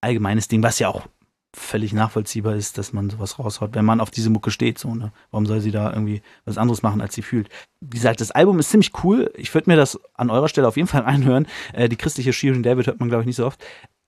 allgemeines 0.00 0.48
Ding, 0.48 0.62
was 0.62 0.78
ja 0.78 0.88
auch 0.88 1.08
völlig 1.54 1.92
nachvollziehbar 1.92 2.56
ist, 2.56 2.78
dass 2.78 2.92
man 2.92 3.10
sowas 3.10 3.38
raushaut, 3.38 3.74
wenn 3.74 3.84
man 3.84 4.00
auf 4.00 4.10
diese 4.10 4.30
Mucke 4.30 4.50
steht. 4.50 4.78
So, 4.78 4.94
ne? 4.94 5.12
Warum 5.30 5.46
soll 5.46 5.60
sie 5.60 5.70
da 5.70 5.90
irgendwie 5.90 6.20
was 6.44 6.58
anderes 6.58 6.82
machen, 6.82 7.00
als 7.00 7.14
sie 7.14 7.22
fühlt? 7.22 7.48
Wie 7.80 7.96
gesagt, 7.96 8.20
das 8.20 8.32
Album 8.32 8.58
ist 8.58 8.70
ziemlich 8.70 8.92
cool. 9.04 9.32
Ich 9.36 9.54
würde 9.54 9.70
mir 9.70 9.76
das 9.76 9.98
an 10.14 10.30
eurer 10.30 10.48
Stelle 10.48 10.68
auf 10.68 10.76
jeden 10.76 10.88
Fall 10.88 11.02
einhören. 11.06 11.46
Äh, 11.72 11.88
die 11.88 11.96
christliche 11.96 12.32
Shirin 12.32 12.62
David 12.62 12.88
hört 12.88 13.00
man, 13.00 13.08
glaube 13.08 13.22
ich, 13.22 13.26
nicht 13.26 13.36
so 13.36 13.46
oft. 13.46 13.64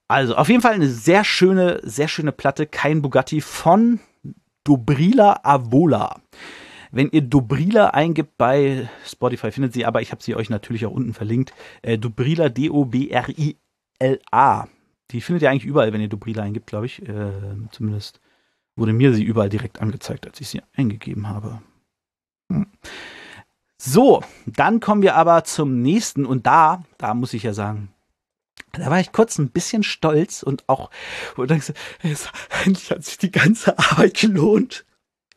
Also 0.08 0.36
auf 0.36 0.48
jeden 0.48 0.62
Fall 0.62 0.74
eine 0.74 0.88
sehr 0.88 1.24
schöne, 1.24 1.80
sehr 1.82 2.08
schöne 2.08 2.32
Platte, 2.32 2.66
kein 2.66 3.02
Bugatti 3.02 3.40
von 3.40 4.00
Dobrila 4.62 5.40
Avola. 5.42 6.20
Wenn 6.92 7.10
ihr 7.10 7.22
Dobrila 7.22 7.88
eingibt 7.88 8.38
bei 8.38 8.88
Spotify, 9.04 9.50
findet 9.50 9.72
sie, 9.72 9.84
aber 9.84 10.02
ich 10.02 10.12
habe 10.12 10.22
sie 10.22 10.36
euch 10.36 10.48
natürlich 10.48 10.86
auch 10.86 10.92
unten 10.92 11.12
verlinkt. 11.12 11.52
Äh, 11.82 11.98
Dobrila, 11.98 12.48
D-O-B-R-I-L-A. 12.48 13.58
Die 15.10 15.20
findet 15.20 15.42
ihr 15.42 15.50
eigentlich 15.50 15.66
überall, 15.66 15.92
wenn 15.92 16.00
ihr 16.00 16.08
Dobrila 16.08 16.42
eingibt, 16.42 16.68
glaube 16.68 16.86
ich. 16.86 17.06
Äh, 17.08 17.32
zumindest 17.72 18.20
wurde 18.76 18.92
mir 18.92 19.12
sie 19.12 19.24
überall 19.24 19.48
direkt 19.48 19.80
angezeigt, 19.80 20.26
als 20.26 20.40
ich 20.40 20.48
sie 20.48 20.62
eingegeben 20.74 21.28
habe. 21.28 21.60
Hm. 22.50 22.66
So, 23.78 24.22
dann 24.46 24.80
kommen 24.80 25.02
wir 25.02 25.16
aber 25.16 25.44
zum 25.44 25.82
nächsten 25.82 26.24
und 26.24 26.46
da, 26.46 26.84
da 26.98 27.14
muss 27.14 27.34
ich 27.34 27.42
ja 27.42 27.52
sagen, 27.52 27.90
da 28.72 28.90
war 28.90 29.00
ich 29.00 29.12
kurz 29.12 29.38
ein 29.38 29.50
bisschen 29.50 29.82
stolz 29.82 30.42
und 30.42 30.68
auch, 30.68 30.90
wo 31.34 31.42
du 31.42 31.48
denkst, 31.48 31.72
endlich 32.64 32.90
hat 32.90 33.04
sich 33.04 33.18
die 33.18 33.30
ganze 33.30 33.78
Arbeit 33.78 34.14
gelohnt. 34.14 34.84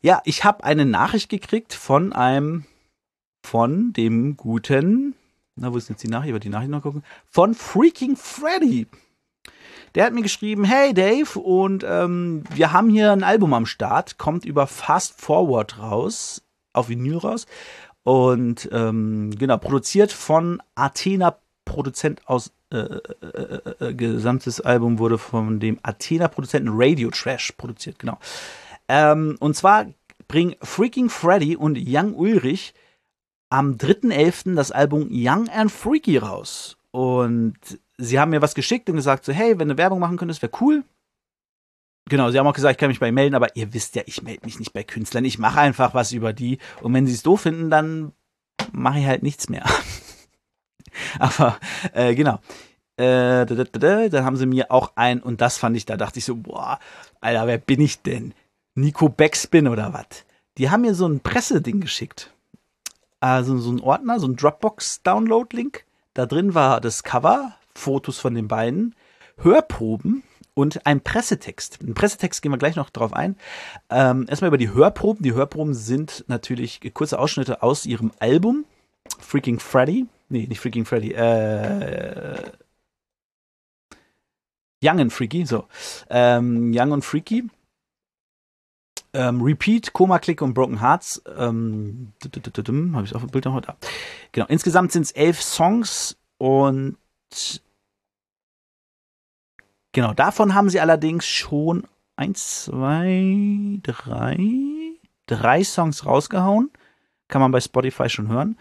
Ja, 0.02 0.22
ich 0.26 0.44
habe 0.44 0.64
eine 0.64 0.86
Nachricht 0.86 1.30
gekriegt 1.30 1.74
von 1.74 2.14
einem, 2.14 2.66
von 3.46 3.94
dem 3.94 4.38
guten, 4.38 5.16
na, 5.56 5.74
wo 5.74 5.78
ist 5.78 5.90
jetzt 5.90 6.04
die 6.04 6.08
Nachricht? 6.08 6.30
Über 6.30 6.40
die 6.40 6.50
Nachricht 6.50 6.72
noch 6.72 6.82
gucken. 6.82 7.04
Von 7.26 7.54
Freaking 7.54 8.16
Freddy. 8.16 8.88
Der 9.96 10.06
hat 10.06 10.14
mir 10.14 10.22
geschrieben, 10.22 10.64
hey 10.64 10.94
Dave, 10.94 11.38
und 11.40 11.84
ähm, 11.86 12.44
wir 12.54 12.72
haben 12.72 12.90
hier 12.90 13.12
ein 13.12 13.24
Album 13.24 13.54
am 13.54 13.66
Start, 13.66 14.18
kommt 14.18 14.46
über 14.46 14.68
Fast 14.68 15.20
Forward 15.20 15.80
raus, 15.80 16.44
auf 16.74 16.90
Vinyl 16.90 17.18
raus. 17.18 17.46
Und 18.04 18.70
ähm, 18.72 19.32
genau, 19.38 19.58
produziert 19.58 20.12
von 20.12 20.62
Athena, 20.76 21.40
Produzent 21.80 22.28
aus 22.28 22.52
äh, 22.74 22.78
äh, 22.80 23.62
äh, 23.80 23.94
gesamtes 23.94 24.60
Album 24.60 25.00
wurde 25.00 25.18
von 25.18 25.62
dem 25.62 25.80
Athena-Produzenten 25.82 26.68
Radio 26.74 27.10
Trash 27.10 27.54
produziert, 27.54 28.00
genau. 28.00 28.20
Ähm, 28.90 29.38
und 29.40 29.56
zwar 29.56 29.86
bringen 30.28 30.58
Freaking 30.62 31.10
Freddy 31.10 31.56
und 31.56 31.78
Young 31.80 32.16
Ulrich 32.16 32.74
am 33.50 33.76
3.11. 33.78 34.56
das 34.56 34.74
Album 34.74 35.08
Young 35.10 35.48
and 35.48 35.72
Freaky 35.72 36.18
raus. 36.18 36.76
Und 36.92 37.56
sie 37.98 38.20
haben 38.20 38.32
mir 38.32 38.42
was 38.42 38.56
geschickt 38.56 38.90
und 38.90 38.98
gesagt 38.98 39.24
so, 39.24 39.32
hey, 39.32 39.58
wenn 39.58 39.70
du 39.70 39.78
Werbung 39.78 40.02
machen 40.02 40.18
könntest, 40.18 40.42
wäre 40.42 40.52
cool. 40.60 40.84
Genau, 42.10 42.30
sie 42.30 42.40
haben 42.40 42.48
auch 42.48 42.54
gesagt, 42.54 42.74
ich 42.74 42.78
kann 42.78 42.90
mich 42.90 43.00
bei 43.00 43.14
melden, 43.14 43.36
aber 43.36 43.56
ihr 43.56 43.74
wisst 43.74 43.96
ja, 43.96 44.02
ich 44.06 44.22
melde 44.22 44.46
mich 44.46 44.60
nicht 44.60 44.74
bei 44.74 44.84
Künstlern. 44.84 45.24
Ich 45.24 45.40
mache 45.40 45.62
einfach 45.62 45.94
was 45.94 46.12
über 46.12 46.34
die. 46.34 46.58
Und 46.82 46.94
wenn 46.94 47.08
sie 47.08 47.14
es 47.14 47.24
doof 47.24 47.40
finden, 47.40 47.70
dann 47.70 48.12
mache 48.74 49.00
ich 49.00 49.06
halt 49.06 49.24
nichts 49.24 49.48
mehr. 49.48 49.64
Aber 51.20 51.58
äh, 51.94 52.16
genau. 52.16 52.40
Äh, 52.98 53.46
dann 53.46 54.26
haben 54.26 54.36
sie 54.36 54.46
mir 54.46 54.72
auch 54.72 54.92
ein, 54.96 55.22
und 55.22 55.42
das 55.42 55.58
fand 55.58 55.78
ich, 55.78 55.86
da 55.86 55.96
dachte 55.96 56.20
ich 56.20 56.26
so, 56.26 56.36
boah, 56.36 56.80
Alter, 57.22 57.48
wer 57.48 57.58
bin 57.58 57.80
ich 57.80 58.02
denn? 58.02 58.34
Nico 58.76 59.10
Backspin 59.10 59.68
oder 59.68 59.94
was? 59.94 60.26
Die 60.58 60.70
haben 60.70 60.82
mir 60.82 60.94
so 60.94 61.08
ein 61.08 61.22
Presseding 61.22 61.80
geschickt. 61.80 62.34
Also 63.22 63.58
so 63.58 63.72
ein 63.72 63.80
Ordner, 63.80 64.20
so 64.20 64.28
ein 64.28 64.36
Dropbox-Download-Link. 64.36 65.86
Da 66.14 66.26
drin 66.26 66.54
war 66.54 66.82
das 66.82 67.04
Cover 67.04 67.54
Fotos 67.74 68.20
von 68.20 68.36
den 68.36 68.48
beiden, 68.48 68.96
Hörproben 69.38 70.24
und 70.54 70.86
ein 70.86 71.02
Pressetext. 71.02 71.80
Ein 71.82 71.94
Pressetext 71.94 72.42
gehen 72.42 72.52
wir 72.52 72.58
gleich 72.58 72.76
noch 72.76 72.90
drauf 72.90 73.14
ein. 73.14 73.38
Ähm, 73.90 74.26
erstmal 74.28 74.50
über 74.50 74.58
die 74.58 74.74
Hörproben. 74.74 75.24
Die 75.24 75.34
Hörproben 75.34 75.74
sind 75.74 76.26
natürlich 76.28 76.82
kurze 76.94 77.20
Ausschnitte 77.20 77.64
aus 77.64 77.86
ihrem 77.86 78.12
Album 78.20 78.66
Freaking 79.20 79.60
Freddy. 79.60 80.08
Nee, 80.30 80.48
nicht 80.48 80.60
Freaking 80.60 80.86
Freddy. 80.86 81.12
Äh, 81.14 82.52
Young 84.84 85.00
and 85.00 85.12
Freaky, 85.12 85.46
so. 85.46 85.68
Ähm, 86.10 86.72
Young 86.74 86.94
and 86.94 87.06
Freaky. 87.06 87.50
Ähm, 89.12 89.42
Repeat, 89.42 89.92
Koma 89.94 90.20
Click 90.20 90.42
und 90.42 90.54
Broken 90.54 90.82
Hearts. 90.82 91.22
Ähm, 91.36 92.14
Habe 92.24 93.06
ich 93.06 93.16
auch 93.16 93.22
ein 93.22 93.30
Bild 93.30 93.46
noch 93.46 93.60
da. 93.62 93.76
Genau. 94.32 94.46
Insgesamt 94.48 94.92
sind 94.92 95.04
es 95.04 95.12
elf 95.12 95.42
Songs 95.42 96.16
und 96.38 96.98
genau, 99.92 100.14
davon 100.14 100.54
haben 100.54 100.70
sie 100.70 100.80
allerdings 100.80 101.26
schon 101.26 101.88
eins, 102.16 102.66
zwei, 102.66 103.80
drei, 103.82 104.38
drei 105.26 105.64
Songs 105.64 106.06
rausgehauen. 106.06 106.72
Kann 107.28 107.42
man 107.42 107.52
bei 107.52 107.62
Spotify 107.62 108.10
schon 108.10 108.28
hören. 108.28 108.58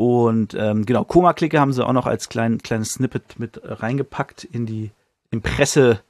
Und 0.00 0.54
ähm, 0.54 0.86
genau, 0.86 1.04
Koma-Clique 1.04 1.60
haben 1.60 1.74
sie 1.74 1.86
auch 1.86 1.92
noch 1.92 2.06
als 2.06 2.30
klein, 2.30 2.56
kleines 2.56 2.94
Snippet 2.94 3.38
mit 3.38 3.60
reingepackt 3.62 4.44
in 4.44 4.64
die 4.64 4.92
den 5.30 5.42
Presse, 5.42 6.02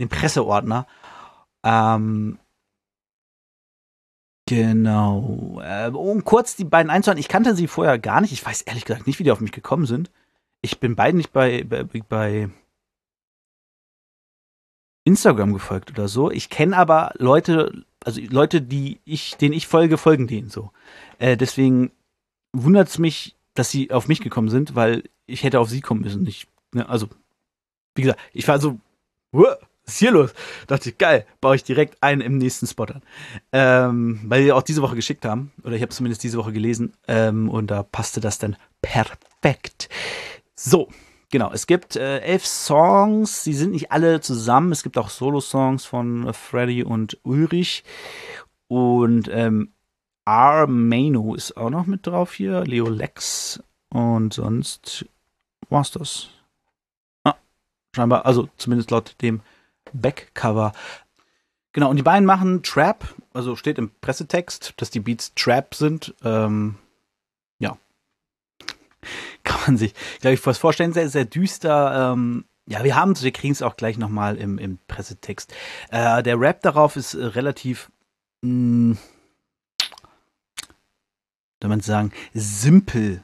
den 0.00 0.08
Presseordner. 0.08 0.86
Ähm, 1.62 2.38
genau. 4.48 5.60
Äh, 5.62 5.90
um 5.90 6.24
kurz 6.24 6.56
die 6.56 6.64
beiden 6.64 6.88
einzuhalten, 6.88 7.20
ich 7.20 7.28
kannte 7.28 7.54
sie 7.54 7.66
vorher 7.66 7.98
gar 7.98 8.22
nicht. 8.22 8.32
Ich 8.32 8.46
weiß 8.46 8.62
ehrlich 8.62 8.86
gesagt 8.86 9.06
nicht, 9.06 9.18
wie 9.18 9.24
die 9.24 9.32
auf 9.32 9.42
mich 9.42 9.52
gekommen 9.52 9.84
sind. 9.84 10.10
Ich 10.62 10.80
bin 10.80 10.96
beiden 10.96 11.18
nicht 11.18 11.34
bei, 11.34 11.62
bei, 11.62 11.84
bei 11.84 12.48
Instagram 15.04 15.52
gefolgt 15.52 15.90
oder 15.90 16.08
so. 16.08 16.30
Ich 16.30 16.48
kenne 16.48 16.74
aber 16.74 17.12
Leute, 17.18 17.84
also 18.02 18.18
Leute, 18.30 18.62
die 18.62 19.02
ich, 19.04 19.36
denen 19.36 19.52
ich 19.52 19.66
folge, 19.66 19.98
folgen 19.98 20.26
denen 20.26 20.48
so. 20.48 20.70
Äh, 21.18 21.36
deswegen 21.36 21.90
wundert 22.62 22.88
es 22.88 22.98
mich, 22.98 23.36
dass 23.54 23.70
sie 23.70 23.90
auf 23.90 24.08
mich 24.08 24.20
gekommen 24.20 24.48
sind, 24.48 24.74
weil 24.74 25.04
ich 25.26 25.42
hätte 25.42 25.60
auf 25.60 25.68
sie 25.68 25.80
kommen 25.80 26.02
müssen. 26.02 26.26
Ich, 26.26 26.46
ne, 26.72 26.88
also 26.88 27.08
wie 27.94 28.02
gesagt, 28.02 28.20
ich 28.32 28.46
war 28.46 28.58
so, 28.58 28.78
was 29.32 29.58
ist 29.86 29.98
hier 29.98 30.10
los? 30.10 30.32
Dachte 30.66 30.90
ich, 30.90 30.98
geil, 30.98 31.26
baue 31.40 31.56
ich 31.56 31.64
direkt 31.64 32.02
einen 32.02 32.20
im 32.20 32.38
nächsten 32.38 32.66
Spot 32.66 32.84
an. 32.84 33.02
Ähm, 33.52 34.20
weil 34.24 34.44
wir 34.44 34.56
auch 34.56 34.62
diese 34.62 34.82
Woche 34.82 34.96
geschickt 34.96 35.24
haben, 35.24 35.52
oder 35.62 35.76
ich 35.76 35.82
habe 35.82 35.92
zumindest 35.92 36.22
diese 36.22 36.38
Woche 36.38 36.52
gelesen, 36.52 36.92
ähm, 37.08 37.48
und 37.48 37.70
da 37.70 37.82
passte 37.82 38.20
das 38.20 38.38
dann 38.38 38.56
perfekt. 38.82 39.88
So, 40.54 40.88
genau, 41.30 41.52
es 41.52 41.66
gibt 41.66 41.96
äh, 41.96 42.18
elf 42.20 42.46
Songs, 42.46 43.44
sie 43.44 43.54
sind 43.54 43.72
nicht 43.72 43.92
alle 43.92 44.20
zusammen, 44.20 44.72
es 44.72 44.82
gibt 44.82 44.98
auch 44.98 45.08
Solo-Songs 45.08 45.84
von 45.84 46.32
Freddy 46.32 46.82
und 46.82 47.18
Ulrich. 47.22 47.84
Und 48.68 49.30
ähm, 49.32 49.72
R. 50.26 50.66
Mano 50.66 51.34
ist 51.34 51.56
auch 51.56 51.70
noch 51.70 51.86
mit 51.86 52.06
drauf 52.06 52.34
hier, 52.34 52.64
Leo 52.64 52.88
Lex 52.88 53.62
und 53.88 54.34
sonst 54.34 55.06
war's 55.70 55.92
das. 55.92 56.28
Scheinbar, 57.96 58.26
also 58.26 58.50
zumindest 58.58 58.90
laut 58.90 59.16
dem 59.22 59.40
Backcover. 59.94 60.72
Genau, 61.72 61.88
und 61.88 61.96
die 61.96 62.02
beiden 62.02 62.26
machen 62.26 62.62
Trap, 62.62 63.06
also 63.32 63.56
steht 63.56 63.78
im 63.78 63.90
Pressetext, 64.02 64.74
dass 64.76 64.90
die 64.90 65.00
Beats 65.00 65.32
Trap 65.34 65.74
sind. 65.74 66.14
Ähm, 66.22 66.76
ja. 67.58 67.78
Kann 69.44 69.60
man 69.66 69.76
sich, 69.78 69.94
glaube 70.20 70.34
ich, 70.34 70.44
was 70.44 70.58
vorstellen, 70.58 70.92
sehr, 70.92 71.08
sehr 71.08 71.24
düster. 71.24 72.12
Ähm, 72.12 72.44
ja, 72.66 72.84
wir 72.84 72.96
haben 72.96 73.12
es, 73.12 73.22
wir 73.22 73.32
kriegen 73.32 73.52
es 73.52 73.62
auch 73.62 73.76
gleich 73.76 73.96
nochmal 73.96 74.36
im, 74.36 74.58
im 74.58 74.78
Pressetext. 74.88 75.54
Äh, 75.90 76.22
der 76.22 76.38
Rap 76.38 76.60
darauf 76.60 76.96
ist 76.96 77.14
äh, 77.14 77.24
relativ, 77.24 77.90
mh, 78.42 78.50
hm, 78.50 78.98
soll 81.60 81.68
man 81.68 81.80
sagen, 81.80 82.12
simpel. 82.34 83.22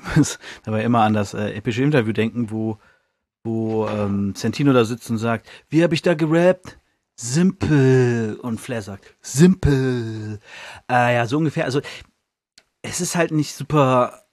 Ich 0.00 0.16
muss 0.16 0.38
dabei 0.64 0.84
immer 0.84 1.02
an 1.02 1.14
das 1.14 1.34
äh, 1.34 1.50
epische 1.54 1.82
Interview 1.82 2.12
denken, 2.12 2.50
wo 2.50 2.78
wo 3.44 3.88
ähm, 3.88 4.34
Santino 4.34 4.72
da 4.72 4.84
sitzt 4.84 5.10
und 5.10 5.18
sagt, 5.18 5.48
wie 5.68 5.82
habe 5.82 5.94
ich 5.94 6.02
da 6.02 6.14
gerappt? 6.14 6.78
Simpel. 7.16 8.38
Und 8.42 8.60
Flair 8.60 8.82
sagt, 8.82 9.14
simpel. 9.20 10.38
Äh, 10.90 11.14
ja, 11.14 11.26
so 11.26 11.38
ungefähr. 11.38 11.64
Also, 11.64 11.80
es 12.82 13.00
ist 13.00 13.16
halt 13.16 13.32
nicht 13.32 13.54
super, 13.54 14.24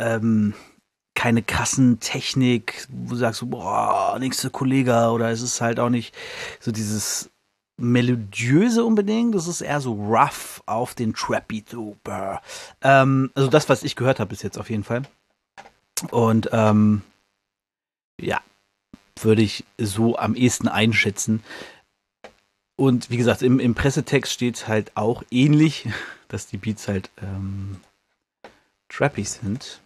ähm, 0.00 0.54
keine 1.14 1.42
krassen 1.42 2.00
Technik, 2.00 2.86
wo 2.88 3.10
du 3.10 3.16
sagst, 3.16 3.48
boah, 3.48 4.16
nächste 4.18 4.50
Kollege, 4.50 5.10
oder 5.10 5.30
es 5.30 5.42
ist 5.42 5.60
halt 5.60 5.78
auch 5.78 5.90
nicht 5.90 6.16
so 6.60 6.72
dieses 6.72 7.30
melodiöse 7.80 8.84
unbedingt, 8.84 9.34
das 9.34 9.48
ist 9.48 9.60
eher 9.60 9.80
so 9.80 9.94
rough 9.94 10.62
auf 10.66 10.94
den 10.94 11.14
Trappy 11.14 11.64
so, 11.68 11.96
ähm, 12.82 13.30
also 13.34 13.48
das, 13.48 13.68
was 13.68 13.82
ich 13.82 13.96
gehört 13.96 14.20
habe 14.20 14.30
bis 14.30 14.42
jetzt 14.42 14.58
auf 14.58 14.70
jeden 14.70 14.84
Fall. 14.84 15.02
Und 16.10 16.48
ähm, 16.52 17.02
ja, 18.20 18.40
würde 19.20 19.42
ich 19.42 19.64
so 19.78 20.16
am 20.16 20.34
ehesten 20.34 20.68
einschätzen. 20.68 21.42
Und 22.76 23.10
wie 23.10 23.18
gesagt, 23.18 23.42
im, 23.42 23.60
im 23.60 23.74
Pressetext 23.74 24.32
steht 24.32 24.68
halt 24.68 24.96
auch 24.96 25.22
ähnlich, 25.30 25.88
dass 26.28 26.46
die 26.46 26.56
Beats 26.56 26.88
halt 26.88 27.10
ähm, 27.20 27.80
trappy 28.88 29.24
sind. 29.24 29.80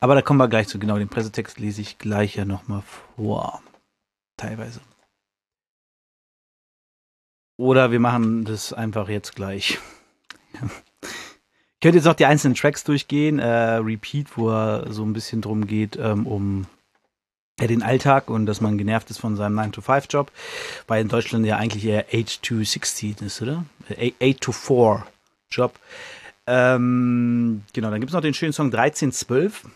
Aber 0.00 0.14
da 0.14 0.22
kommen 0.22 0.38
wir 0.38 0.48
gleich 0.48 0.68
zu. 0.68 0.78
Genau, 0.78 0.98
den 0.98 1.08
Pressetext 1.08 1.58
lese 1.58 1.80
ich 1.80 1.98
gleich 1.98 2.36
ja 2.36 2.44
nochmal 2.44 2.82
vor. 3.16 3.62
Teilweise. 4.36 4.80
Oder 7.56 7.90
wir 7.92 8.00
machen 8.00 8.44
das 8.44 8.72
einfach 8.72 9.08
jetzt 9.08 9.36
gleich. 9.36 9.78
könnte 11.84 11.98
jetzt 11.98 12.08
auch 12.08 12.14
die 12.14 12.24
einzelnen 12.24 12.54
Tracks 12.54 12.82
durchgehen. 12.82 13.38
Äh, 13.38 13.74
Repeat, 13.76 14.38
wo 14.38 14.48
er 14.48 14.90
so 14.90 15.04
ein 15.04 15.12
bisschen 15.12 15.42
drum 15.42 15.66
geht, 15.66 15.98
ähm, 16.00 16.26
um 16.26 16.66
ja, 17.60 17.66
den 17.66 17.82
Alltag 17.82 18.30
und 18.30 18.46
dass 18.46 18.62
man 18.62 18.78
genervt 18.78 19.10
ist 19.10 19.18
von 19.18 19.36
seinem 19.36 19.58
9-to-5-Job, 19.58 20.32
weil 20.86 21.02
in 21.02 21.08
Deutschland 21.08 21.44
ja 21.44 21.58
eigentlich 21.58 21.84
eher 21.84 22.08
8-to-16 22.08 23.22
ist, 23.22 23.42
oder? 23.42 23.66
8-to-4-Job. 23.90 25.74
Ähm, 26.46 27.62
genau, 27.74 27.90
dann 27.90 28.00
gibt 28.00 28.10
es 28.10 28.14
noch 28.14 28.22
den 28.22 28.32
schönen 28.32 28.54
Song 28.54 28.74
1312, 28.74 29.66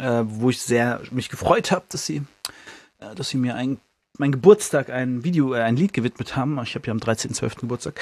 äh, 0.00 0.22
wo 0.24 0.50
ich 0.50 0.60
sehr 0.60 1.00
mich 1.12 1.28
gefreut 1.28 1.70
habe, 1.70 1.84
dass 1.88 2.04
sie, 2.04 2.22
äh, 2.98 3.14
dass 3.14 3.28
sie 3.28 3.38
mir 3.38 3.54
ein, 3.54 3.78
mein 4.18 4.32
Geburtstag 4.32 4.90
ein 4.90 5.24
Video, 5.24 5.54
äh, 5.54 5.62
ein 5.62 5.76
Lied 5.76 5.92
gewidmet 5.92 6.36
haben. 6.36 6.60
Ich 6.62 6.74
habe 6.74 6.86
ja 6.86 6.92
am 6.92 6.98
13.12. 6.98 7.60
Geburtstag. 7.60 8.00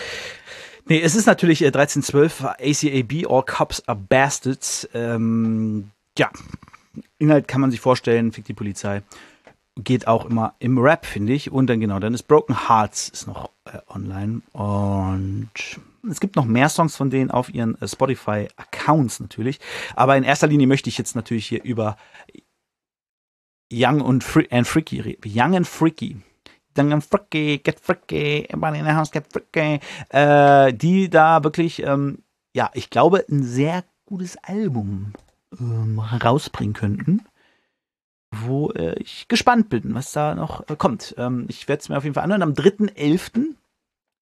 Nee, 0.89 1.01
es 1.01 1.15
ist 1.15 1.27
natürlich 1.27 1.63
äh, 1.63 1.67
1312, 1.67 2.45
ACAB, 2.45 3.31
All 3.31 3.45
Cops 3.45 3.87
are 3.87 3.99
Bastards. 3.99 4.89
Ähm, 4.95 5.91
ja, 6.19 6.31
Inhalt 7.19 7.49
kann 7.49 7.61
man 7.61 7.71
sich 7.71 7.81
vorstellen, 7.81 8.33
fickt 8.33 8.49
die 8.49 8.55
Polizei. 8.55 9.03
Geht 9.79 10.07
auch 10.07 10.25
immer 10.25 10.55
im 10.59 10.79
Rap, 10.79 11.05
finde 11.05 11.35
ich. 11.35 11.51
Und 11.51 11.67
dann 11.67 11.81
genau, 11.81 11.99
dann 11.99 12.15
ist 12.15 12.23
Broken 12.23 12.69
Hearts 12.69 13.09
ist 13.11 13.27
noch 13.27 13.51
äh, 13.67 13.79
online. 13.89 14.41
Und 14.53 15.51
es 16.09 16.21
gibt 16.21 16.37
noch 16.37 16.45
mehr 16.45 16.69
Songs 16.69 16.97
von 16.97 17.11
denen 17.11 17.31
auf 17.31 17.53
ihren 17.53 17.81
äh, 17.81 17.89
Spotify-Accounts 17.89 19.21
natürlich. 19.21 19.61
Aber 19.95 20.17
in 20.17 20.25
erster 20.25 20.47
Linie 20.47 20.67
möchte 20.67 20.89
ich 20.89 20.99
jetzt 20.99 21.17
natürlich 21.17 21.47
hier 21.47 21.63
über 21.63 21.97
Young 23.73 24.01
und 24.01 24.25
Free 24.25 24.47
and 24.51 24.67
Freaky. 24.67 25.19
Young 25.25 25.57
and 25.57 25.67
Freaky 25.67 26.17
dann 26.77 27.01
freaky, 27.01 27.59
get 27.59 27.81
freaky, 27.81 28.45
everybody 28.49 28.79
in 28.79 28.85
the 28.85 28.93
house 28.93 29.11
get 29.11 29.25
freaky, 29.33 29.81
äh, 30.11 30.73
die 30.73 31.09
da 31.09 31.43
wirklich, 31.43 31.83
ähm, 31.83 32.23
ja, 32.55 32.71
ich 32.75 32.91
glaube, 32.91 33.25
ein 33.29 33.43
sehr 33.43 33.85
gutes 34.05 34.37
Album 34.39 35.13
ähm, 35.59 35.99
rausbringen 35.99 36.75
könnten, 36.75 37.25
wo 38.31 38.71
äh, 38.71 38.95
ich 39.01 39.29
gespannt 39.29 39.69
bin, 39.69 39.95
was 39.95 40.13
da 40.13 40.35
noch 40.35 40.69
äh, 40.69 40.77
kommt. 40.77 41.15
Ähm, 41.19 41.47
ich 41.49 41.69
werde 41.69 41.81
es 41.81 41.89
mir 41.89 41.97
auf 41.97 42.05
jeden 42.05 42.15
Fall 42.15 42.25
anhören. 42.25 42.43
Am 42.43 42.53
3.11., 42.53 43.55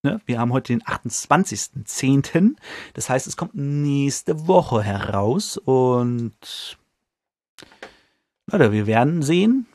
ne, 0.03 0.21
wir 0.27 0.39
haben 0.39 0.53
heute 0.53 0.73
den 0.73 0.83
28.10., 0.83 2.57
das 2.95 3.11
heißt, 3.11 3.27
es 3.27 3.37
kommt 3.37 3.55
nächste 3.55 4.47
Woche 4.47 4.83
heraus 4.83 5.57
und 5.59 6.79
Leute, 8.51 8.73
wir 8.73 8.87
werden 8.87 9.23
sehen, 9.23 9.67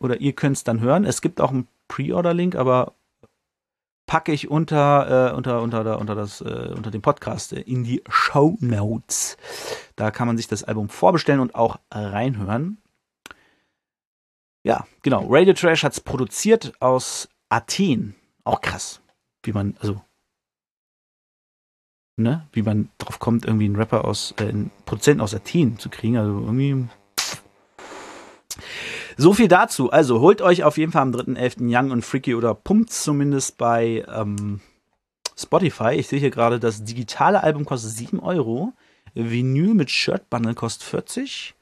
oder 0.00 0.20
ihr 0.20 0.34
könnt 0.34 0.56
es 0.56 0.64
dann 0.64 0.80
hören. 0.80 1.04
Es 1.04 1.22
gibt 1.22 1.40
auch 1.40 1.50
ein 1.50 1.66
Pre-Order-Link, 1.88 2.54
aber 2.54 2.94
packe 4.06 4.32
ich 4.32 4.50
unter, 4.50 5.30
äh, 5.30 5.34
unter, 5.36 5.62
unter, 5.62 5.98
unter, 5.98 6.14
das, 6.14 6.40
äh, 6.40 6.72
unter 6.76 6.90
dem 6.90 7.00
Podcast 7.00 7.52
äh, 7.52 7.60
in 7.60 7.84
die 7.84 8.02
Show 8.08 8.56
Notes. 8.60 9.36
Da 9.96 10.10
kann 10.10 10.26
man 10.26 10.36
sich 10.36 10.48
das 10.48 10.64
Album 10.64 10.88
vorbestellen 10.88 11.40
und 11.40 11.54
auch 11.54 11.78
reinhören. 11.90 12.78
Ja, 14.64 14.86
genau. 15.02 15.26
Radio 15.28 15.54
Trash 15.54 15.84
hat 15.84 15.92
es 15.92 16.00
produziert 16.00 16.72
aus 16.80 17.28
Athen. 17.48 18.14
Auch 18.44 18.60
krass. 18.60 19.00
Wie 19.42 19.52
man, 19.52 19.76
also. 19.80 20.02
ne, 22.16 22.46
wie 22.52 22.62
man 22.62 22.90
drauf 22.98 23.20
kommt, 23.20 23.46
irgendwie 23.46 23.64
einen 23.64 23.76
Rapper 23.76 24.04
aus, 24.04 24.34
äh, 24.38 24.48
einen 24.48 24.70
Produzenten 24.84 25.22
aus 25.22 25.34
Athen 25.34 25.78
zu 25.78 25.88
kriegen. 25.88 26.18
Also 26.18 26.40
irgendwie. 26.40 26.88
So 29.20 29.34
viel 29.34 29.48
dazu. 29.48 29.90
Also 29.90 30.20
holt 30.20 30.40
euch 30.40 30.64
auf 30.64 30.78
jeden 30.78 30.92
Fall 30.92 31.02
am 31.02 31.10
3.11. 31.12 31.58
Young 31.68 31.90
und 31.90 32.06
Freaky 32.06 32.34
oder 32.34 32.54
pumpt 32.54 32.90
zumindest 32.90 33.58
bei 33.58 34.02
ähm, 34.08 34.62
Spotify. 35.36 35.90
Ich 35.90 36.08
sehe 36.08 36.18
hier 36.18 36.30
gerade, 36.30 36.58
das 36.58 36.84
digitale 36.84 37.42
Album 37.42 37.66
kostet 37.66 37.90
7 37.90 38.18
Euro. 38.20 38.72
Vinyl 39.12 39.74
mit 39.74 39.90
Shirt-Bundle 39.90 40.54
kostet 40.54 40.88
40. 40.88 41.54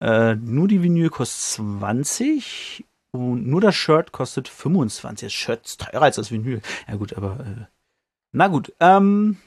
Äh, 0.00 0.36
nur 0.36 0.68
die 0.68 0.80
Vinyl 0.80 1.10
kostet 1.10 1.40
20. 1.40 2.84
Und 3.10 3.48
nur 3.48 3.60
das 3.60 3.74
Shirt 3.74 4.12
kostet 4.12 4.46
25. 4.46 5.26
Das 5.26 5.32
Shirt 5.32 5.66
ist 5.66 5.80
teurer 5.80 6.02
als 6.02 6.16
das 6.16 6.30
Vinyl. 6.30 6.62
Ja 6.86 6.94
gut, 6.94 7.14
aber 7.14 7.40
äh, 7.40 7.66
na 8.30 8.46
gut. 8.46 8.72
Ähm, 8.78 9.38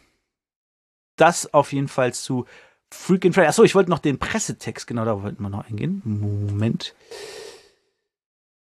das 1.16 1.54
auf 1.54 1.72
jeden 1.72 1.88
Fall 1.88 2.14
zu 2.14 2.48
Freaking 2.94 3.34
Friday. 3.34 3.48
Achso, 3.48 3.64
ich 3.64 3.76
wollte 3.76 3.90
noch 3.90 4.00
den 4.00 4.20
Pressetext, 4.20 4.88
genau 4.88 5.04
da 5.04 5.22
wollten 5.22 5.42
wir 5.42 5.50
noch 5.50 5.68
eingehen. 5.68 6.02
Moment. 6.06 6.94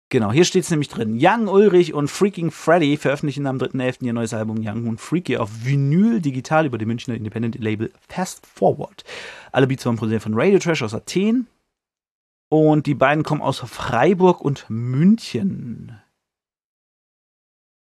Genau, 0.09 0.31
hier 0.31 0.45
steht 0.45 0.63
es 0.63 0.69
nämlich 0.69 0.89
drin. 0.89 1.17
Young 1.19 1.47
Ulrich 1.47 1.93
und 1.93 2.07
Freaking 2.07 2.51
Freddy 2.51 2.97
veröffentlichen 2.97 3.47
am 3.47 3.57
3.11. 3.57 4.03
ihr 4.03 4.13
neues 4.13 4.33
Album 4.33 4.57
Young 4.59 4.87
und 4.87 5.01
Freaky 5.01 5.37
auf 5.37 5.49
Vinyl 5.65 6.21
digital 6.21 6.67
über 6.67 6.77
dem 6.77 6.89
Münchner 6.89 7.15
Independent 7.15 7.57
Label 7.59 7.91
Fast 8.09 8.45
Forward. 8.45 9.03
Alle 9.51 9.65
Beats 9.65 9.85
waren 9.85 9.95
produziert 9.95 10.21
von 10.21 10.35
Radio 10.35 10.59
Trash 10.59 10.83
aus 10.83 10.93
Athen. 10.93 11.47
Und 12.49 12.85
die 12.85 12.93
beiden 12.93 13.23
kommen 13.23 13.41
aus 13.41 13.59
Freiburg 13.59 14.41
und 14.41 14.65
München 14.69 15.99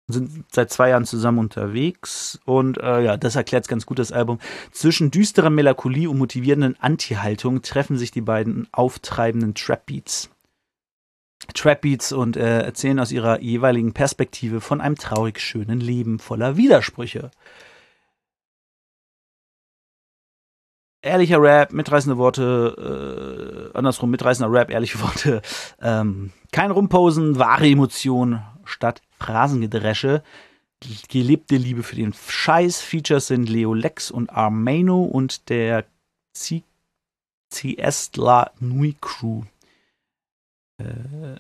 sind 0.08 0.46
seit 0.52 0.72
zwei 0.72 0.90
Jahren 0.90 1.06
zusammen 1.06 1.40
unterwegs 1.40 2.40
und 2.46 2.78
äh, 2.78 3.04
ja, 3.04 3.18
das 3.18 3.36
erklärt 3.36 3.68
ganz 3.68 3.86
gut 3.86 4.00
das 4.00 4.12
Album. 4.14 4.40
Zwischen 4.72 5.12
düsterer 5.12 5.50
Melancholie 5.50 6.10
und 6.10 6.18
motivierenden 6.18 6.78
Anti-Haltung 6.80 7.62
treffen 7.62 7.98
sich 7.98 8.12
die 8.12 8.22
beiden 8.22 8.68
auftreibenden 8.72 9.54
Trap-Beats. 9.54 10.30
Trap-Beats 11.54 12.14
und 12.14 12.38
äh, 12.38 12.62
erzählen 12.62 13.00
aus 13.00 13.12
ihrer 13.12 13.42
jeweiligen 13.42 13.94
Perspektive 13.94 14.62
von 14.62 14.82
einem 14.82 14.96
traurig 14.96 15.40
schönen 15.40 15.80
Leben 15.80 16.20
voller 16.20 16.58
Widersprüche. 16.58 17.32
Ehrlicher 21.08 21.42
Rap, 21.42 21.72
mitreißende 21.72 22.18
Worte, 22.18 23.72
äh, 23.74 23.78
andersrum, 23.78 24.12
mitreißender 24.12 24.52
Rap, 24.52 24.70
ehrliche 24.70 25.02
Worte, 25.02 25.42
ähm, 25.82 26.32
kein 26.52 26.72
Rumposen, 26.72 27.40
wahre 27.40 27.68
Emotionen 27.68 28.42
statt 28.66 29.02
Phrasengedresche. 29.20 30.22
Gelebte 31.10 31.56
Liebe 31.56 31.82
für 31.82 31.96
den 31.96 32.14
Scheiß. 32.14 32.82
Features 32.82 33.28
sind 33.28 33.50
Leo 33.50 33.74
Lex 33.74 34.12
und 34.12 34.30
Armano 34.30 35.04
und 35.04 35.50
der 35.50 35.86
CS 37.50 38.12
La 38.16 38.52
Nuit 38.60 39.02
Crew. 39.02 39.42
Äh. 40.78 41.38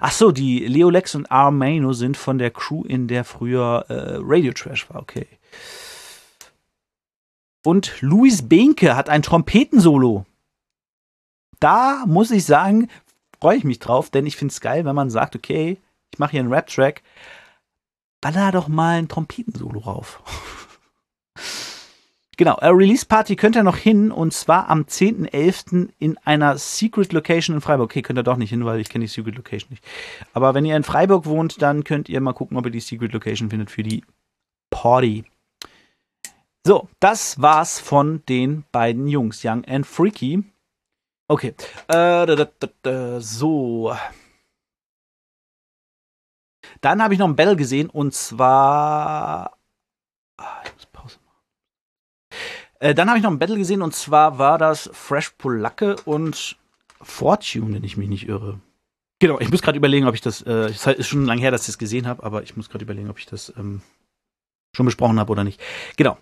Ach 0.00 0.12
die 0.32 0.66
Leo 0.66 0.90
Lex 0.90 1.14
und 1.14 1.30
Armano 1.30 1.92
sind 1.92 2.16
von 2.16 2.38
der 2.38 2.50
Crew, 2.50 2.84
in 2.84 3.06
der 3.06 3.24
früher 3.24 3.84
äh, 3.88 4.16
Radio 4.20 4.52
Trash 4.52 4.88
war. 4.90 5.02
Okay. 5.02 5.26
Und 7.66 8.00
Luis 8.00 8.48
Behnke 8.48 8.94
hat 8.94 9.08
ein 9.08 9.22
Trompetensolo. 9.22 10.24
Da 11.58 12.04
muss 12.06 12.30
ich 12.30 12.44
sagen, 12.44 12.86
freue 13.40 13.56
ich 13.56 13.64
mich 13.64 13.80
drauf, 13.80 14.08
denn 14.08 14.24
ich 14.24 14.36
finde 14.36 14.52
es 14.52 14.60
geil, 14.60 14.84
wenn 14.84 14.94
man 14.94 15.10
sagt, 15.10 15.34
okay, 15.34 15.80
ich 16.12 16.20
mache 16.20 16.30
hier 16.30 16.40
einen 16.42 16.52
Rap-Track, 16.52 17.02
baller 18.20 18.52
doch 18.52 18.68
mal 18.68 18.98
ein 19.00 19.08
Trompetensolo 19.08 19.80
rauf. 19.80 20.22
genau, 22.36 22.54
äh, 22.58 22.68
Release-Party 22.68 23.34
könnt 23.34 23.56
ihr 23.56 23.64
noch 23.64 23.78
hin 23.78 24.12
und 24.12 24.32
zwar 24.32 24.70
am 24.70 24.82
10.11. 24.82 25.88
in 25.98 26.18
einer 26.18 26.58
Secret 26.58 27.12
Location 27.12 27.56
in 27.56 27.62
Freiburg. 27.62 27.90
Okay, 27.90 28.02
könnt 28.02 28.20
ihr 28.20 28.22
doch 28.22 28.36
nicht 28.36 28.50
hin, 28.50 28.64
weil 28.64 28.78
ich 28.78 28.90
kenne 28.90 29.06
die 29.06 29.10
Secret 29.10 29.34
Location 29.34 29.70
nicht. 29.70 29.82
Aber 30.34 30.54
wenn 30.54 30.64
ihr 30.64 30.76
in 30.76 30.84
Freiburg 30.84 31.26
wohnt, 31.26 31.60
dann 31.60 31.82
könnt 31.82 32.08
ihr 32.08 32.20
mal 32.20 32.32
gucken, 32.32 32.58
ob 32.58 32.66
ihr 32.66 32.70
die 32.70 32.78
Secret 32.78 33.12
Location 33.12 33.50
findet 33.50 33.72
für 33.72 33.82
die 33.82 34.04
Party. 34.70 35.24
So, 36.66 36.88
das 36.98 37.40
war's 37.40 37.78
von 37.78 38.24
den 38.28 38.64
beiden 38.72 39.06
Jungs, 39.06 39.44
Young 39.44 39.64
and 39.66 39.86
Freaky. 39.86 40.42
Okay, 41.28 41.54
äh, 41.86 42.26
da, 42.26 42.26
da, 42.26 42.68
da, 42.82 43.20
so. 43.20 43.94
Dann 46.80 47.00
habe 47.00 47.14
ich 47.14 47.20
noch 47.20 47.28
ein 47.28 47.36
Battle 47.36 47.54
gesehen 47.54 47.88
und 47.88 48.14
zwar. 48.14 49.56
Ah, 50.38 50.62
ich 50.64 50.74
muss 50.74 50.86
Pause 50.86 51.18
machen. 51.24 51.44
Äh, 52.80 52.96
dann 52.96 53.10
habe 53.10 53.18
ich 53.18 53.22
noch 53.22 53.30
ein 53.30 53.38
Battle 53.38 53.58
gesehen 53.58 53.80
und 53.80 53.94
zwar 53.94 54.40
war 54.40 54.58
das 54.58 54.90
Fresh 54.92 55.34
Polacke 55.38 55.94
und 56.04 56.56
Fortune, 57.00 57.74
wenn 57.74 57.84
ich 57.84 57.96
mich 57.96 58.08
nicht 58.08 58.26
irre. 58.26 58.58
Genau, 59.20 59.38
ich 59.38 59.52
muss 59.52 59.62
gerade 59.62 59.78
überlegen, 59.78 60.08
ob 60.08 60.16
ich 60.16 60.20
das. 60.20 60.42
Äh, 60.42 60.70
es 60.70 60.84
ist 60.84 61.06
schon 61.06 61.26
lange 61.26 61.42
her, 61.42 61.52
dass 61.52 61.60
ich 61.60 61.66
das 61.68 61.78
gesehen 61.78 62.08
habe, 62.08 62.24
aber 62.24 62.42
ich 62.42 62.56
muss 62.56 62.68
gerade 62.68 62.82
überlegen, 62.82 63.08
ob 63.08 63.20
ich 63.20 63.26
das 63.26 63.52
ähm, 63.56 63.82
schon 64.76 64.86
besprochen 64.86 65.18
habe 65.18 65.32
oder 65.32 65.42
nicht. 65.42 65.60
Genau. 65.96 66.18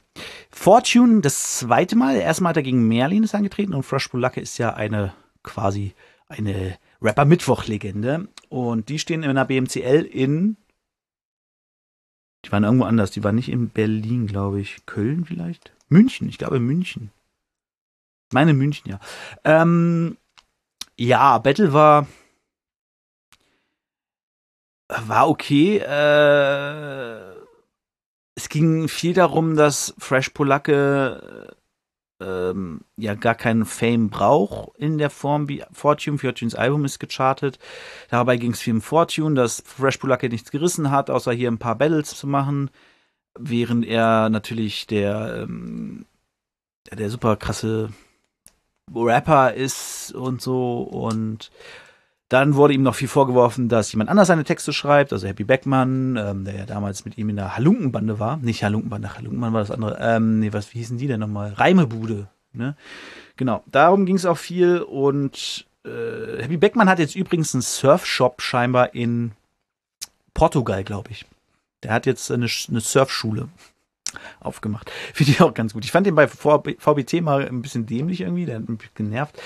Fortune 0.51 1.21
das 1.21 1.59
zweite 1.59 1.97
Mal. 1.97 2.17
Erstmal 2.17 2.51
hat 2.51 2.57
er 2.57 2.63
gegen 2.63 2.89
Merlin 2.89 3.25
ist 3.25 3.35
angetreten 3.35 3.75
und 3.75 3.83
Fresh 3.83 4.09
Polacke 4.09 4.41
ist 4.41 4.59
ja 4.59 4.73
eine 4.73 5.13
quasi 5.43 5.95
eine 6.29 6.79
Rapper 7.03 7.25
Mittwoch-Legende. 7.25 8.29
Und 8.49 8.89
die 8.89 8.99
stehen 8.99 9.23
in 9.23 9.35
der 9.35 9.45
BMCL 9.45 10.09
in. 10.11 10.57
Die 12.45 12.53
waren 12.53 12.65
irgendwo 12.65 12.85
anders. 12.85 13.11
Die 13.11 13.25
waren 13.25 13.35
nicht 13.35 13.51
in 13.51 13.69
Berlin, 13.71 14.27
glaube 14.27 14.61
ich. 14.61 14.87
Köln 14.87 15.25
vielleicht? 15.25 15.73
München, 15.89 16.29
ich 16.29 16.39
glaube 16.39 16.61
München. 16.61 17.11
Meine 18.33 18.55
München, 18.55 18.91
ja. 18.91 19.01
Ähm, 19.45 20.17
ja, 20.97 21.39
Battle 21.39 21.73
war. 21.73 22.07
War 24.89 25.29
okay. 25.29 25.79
Äh, 25.79 27.34
es 28.35 28.49
ging 28.49 28.89
viel 28.89 29.15
darum, 29.15 29.57
dass 29.57 29.95
Fresh 29.99 30.31
Polacke 30.31 31.55
ähm, 32.21 32.81
ja 32.97 33.15
gar 33.15 33.35
keinen 33.35 33.65
Fame 33.65 34.09
braucht 34.11 34.77
in 34.79 34.99
der 34.99 35.11
Form 35.11 35.49
wie 35.49 35.63
Fortune. 35.73 36.19
Fortunes 36.19 36.55
Album 36.55 36.85
ist 36.85 36.99
gechartet. 36.99 37.59
Dabei 38.11 38.37
ging 38.37 38.53
es 38.53 38.61
viel 38.61 38.75
um 38.75 38.81
Fortune, 38.81 39.35
dass 39.35 39.63
Fresh 39.67 39.99
Pulake 39.99 40.29
nichts 40.29 40.51
gerissen 40.51 40.91
hat, 40.91 41.11
außer 41.11 41.33
hier 41.33 41.51
ein 41.51 41.59
paar 41.59 41.77
Battles 41.77 42.11
zu 42.17 42.27
machen, 42.27 42.71
während 43.39 43.87
er 43.87 44.31
natürlich 44.31 44.87
der, 44.87 45.45
ähm, 45.45 46.07
der 46.93 47.11
super 47.11 47.37
krasse 47.37 47.91
Rapper 48.95 49.55
ist 49.55 50.13
und 50.15 50.43
so 50.43 50.83
und 50.83 51.51
dann 52.29 52.55
wurde 52.55 52.75
ihm 52.75 52.83
noch 52.83 52.95
viel 52.95 53.09
vorgeworfen, 53.09 53.69
dass 53.69 53.93
jemand 53.93 54.09
anders 54.11 54.29
seine 54.29 54.45
Texte 54.45 54.73
schreibt, 54.73 55.13
also 55.13 55.27
Happy 55.27 55.45
Beckmann, 55.45 56.17
ähm, 56.17 56.45
der 56.45 56.57
ja 56.57 56.67
damals 56.67 57.05
mit 57.05 57.19
ihm 57.19 57.29
in 57.29 57.37
der 57.37 57.57
Halunkenbande 57.57 58.19
war. 58.19 58.39
Nicht 58.39 58.65
Halunkenbande, 58.65 59.15
Halunkenbande 59.15 59.55
war 59.55 59.61
das 59.61 59.71
andere. 59.71 59.99
Ähm, 60.01 60.41
nee, 60.41 60.53
was, 60.53 60.73
wie 60.73 60.79
hießen 60.79 60.99
die 60.99 61.07
denn 61.07 61.21
nochmal? 61.21 61.53
Reimebude, 61.53 62.29
ne? 62.53 62.77
Genau, 63.37 63.63
darum 63.67 64.07
ging 64.07 64.17
es 64.17 64.27
auch 64.27 64.39
viel 64.39 64.81
und 64.81 65.67
äh, 65.85 66.43
Happy 66.43 66.57
Beckmann 66.57 66.89
hat 66.89 66.99
jetzt 66.99 67.15
übrigens 67.15 67.55
einen 67.55 67.63
Surfshop 67.63 68.41
scheinbar 68.41 68.95
in 68.95 69.33
Portugal, 70.33 70.83
glaube 70.83 71.11
ich. 71.11 71.27
Der 71.83 71.93
hat 71.93 72.07
jetzt 72.07 72.31
eine, 72.31 72.47
eine 72.69 72.81
Surfschule 72.81 73.49
aufgemacht. 74.41 74.91
Finde 75.13 75.33
ich 75.33 75.43
auch 75.43 75.53
ganz 75.53 75.75
gut. 75.75 75.85
Ich 75.85 75.93
fand 75.93 76.07
den 76.07 76.15
bei 76.15 76.27
VBT 76.27 77.21
mal 77.21 77.47
ein 77.47 77.61
bisschen 77.61 77.85
dämlich 77.85 78.23
irgendwie, 78.23 78.47
der 78.47 78.57
hat 78.57 78.69
mich 78.69 78.95
genervt 78.95 79.39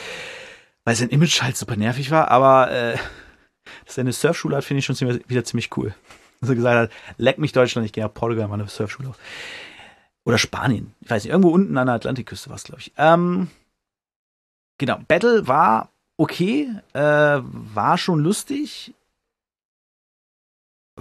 weil 0.85 0.97
sein 0.97 1.11
Image 1.11 1.43
halt 1.43 1.57
super 1.57 1.77
nervig 1.77 2.11
war, 2.11 2.31
aber 2.31 2.71
äh, 2.71 2.97
dass 3.87 3.99
er 3.99 4.03
eine 4.03 4.13
Surfschule 4.13 4.57
hat, 4.57 4.65
finde 4.65 4.79
ich 4.81 4.87
schon 4.87 4.97
ziemlich, 4.97 5.29
wieder 5.29 5.45
ziemlich 5.45 5.77
cool. 5.77 5.95
Dass 6.41 6.51
er 6.51 6.57
gesagt 6.57 6.77
hat, 6.77 7.17
leck 7.19 7.39
mich 7.39 7.53
Deutschland, 7.53 7.87
ich 7.87 7.93
gehe 7.93 8.05
nach 8.05 8.15
Portugal, 8.15 8.49
mal 8.49 8.55
eine 8.55 8.69
Surfschule 8.69 9.09
auf. 9.09 9.19
Oder 10.25 10.39
Spanien. 10.39 10.95
Ich 11.01 11.11
weiß 11.11 11.25
nicht, 11.25 11.33
irgendwo 11.33 11.51
unten 11.51 11.77
an 11.79 11.87
der 11.87 11.97
Atlantikküste 11.97 12.51
war 12.51 12.57
es, 12.57 12.65
glaube 12.65 12.81
ich. 12.81 12.93
Ähm, 12.97 13.49
genau, 14.79 14.99
Battle 15.09 15.49
war 15.49 15.91
okay, 16.19 16.69
äh, 16.93 17.41
war 17.43 17.97
schon 17.97 18.21
lustig. 18.21 18.95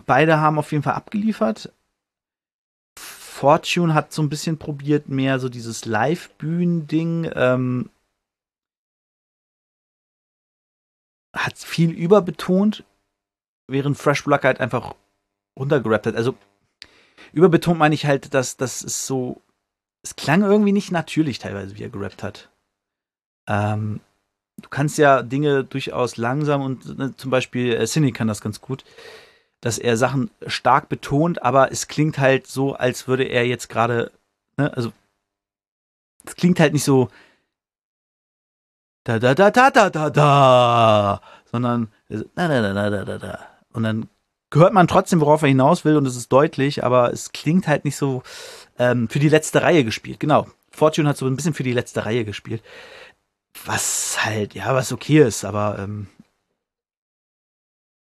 Beide 0.05 0.37
haben 0.39 0.59
auf 0.59 0.71
jeden 0.71 0.83
Fall 0.83 0.93
abgeliefert. 0.93 1.73
Fortune 2.97 3.93
hat 3.93 4.13
so 4.13 4.21
ein 4.21 4.29
bisschen 4.29 4.57
probiert, 4.57 5.09
mehr 5.09 5.39
so 5.39 5.49
dieses 5.49 5.85
Live-Bühnen-Ding. 5.85 7.31
Ähm, 7.35 7.89
hat 11.37 11.57
viel 11.57 11.91
überbetont, 11.91 12.83
während 13.67 13.97
Fresh 13.97 14.23
Block 14.23 14.43
halt 14.43 14.59
einfach 14.59 14.95
runtergerappt 15.57 16.07
hat. 16.07 16.15
Also 16.15 16.35
überbetont 17.33 17.79
meine 17.79 17.95
ich 17.95 18.05
halt, 18.05 18.33
dass 18.33 18.57
das 18.57 18.81
ist 18.81 19.05
so, 19.05 19.41
es 20.03 20.15
klang 20.15 20.41
irgendwie 20.41 20.71
nicht 20.71 20.91
natürlich 20.91 21.39
teilweise, 21.39 21.77
wie 21.77 21.83
er 21.83 21.89
gerappt 21.89 22.23
hat. 22.23 22.49
Ähm, 23.47 23.99
du 24.61 24.69
kannst 24.69 24.97
ja 24.97 25.21
Dinge 25.21 25.63
durchaus 25.63 26.17
langsam 26.17 26.61
und 26.61 26.97
ne, 26.97 27.15
zum 27.15 27.31
Beispiel 27.31 27.73
äh, 27.73 27.85
Cindy 27.85 28.11
kann 28.11 28.27
das 28.27 28.41
ganz 28.41 28.61
gut, 28.61 28.83
dass 29.61 29.77
er 29.77 29.97
Sachen 29.97 30.29
stark 30.45 30.89
betont, 30.89 31.41
aber 31.41 31.71
es 31.71 31.87
klingt 31.87 32.19
halt 32.19 32.47
so, 32.47 32.75
als 32.75 33.07
würde 33.07 33.23
er 33.23 33.45
jetzt 33.47 33.69
gerade 33.69 34.11
Ne? 34.57 34.75
Also, 34.75 34.91
es 36.25 36.35
klingt 36.35 36.59
halt 36.59 36.73
nicht 36.73 36.83
so 36.83 37.09
da 39.07 39.19
da 39.19 39.33
da 39.33 39.49
da 39.51 39.69
da 39.69 39.89
da 39.89 40.09
da, 40.09 41.21
sondern 41.49 41.87
da 42.09 42.47
da 42.47 42.73
da 42.73 42.89
da 42.89 43.05
da 43.05 43.17
da. 43.17 43.39
Und 43.71 43.83
dann 43.83 44.09
hört 44.53 44.73
man 44.73 44.87
trotzdem, 44.87 45.21
worauf 45.21 45.41
er 45.41 45.47
hinaus 45.47 45.85
will 45.85 45.95
und 45.95 46.05
es 46.05 46.17
ist 46.17 46.31
deutlich, 46.31 46.83
aber 46.83 47.13
es 47.13 47.31
klingt 47.31 47.67
halt 47.67 47.85
nicht 47.85 47.95
so 47.95 48.23
ähm, 48.77 49.07
für 49.07 49.19
die 49.19 49.29
letzte 49.29 49.61
Reihe 49.61 49.83
gespielt. 49.83 50.19
Genau. 50.19 50.47
Fortune 50.71 51.07
hat 51.07 51.17
so 51.17 51.25
ein 51.25 51.35
bisschen 51.35 51.53
für 51.53 51.63
die 51.63 51.73
letzte 51.73 52.05
Reihe 52.05 52.25
gespielt. 52.25 52.61
Was 53.65 54.23
halt, 54.23 54.53
ja, 54.53 54.75
was 54.75 54.91
okay 54.91 55.25
ist, 55.25 55.45
aber 55.45 55.79
ähm, 55.79 56.07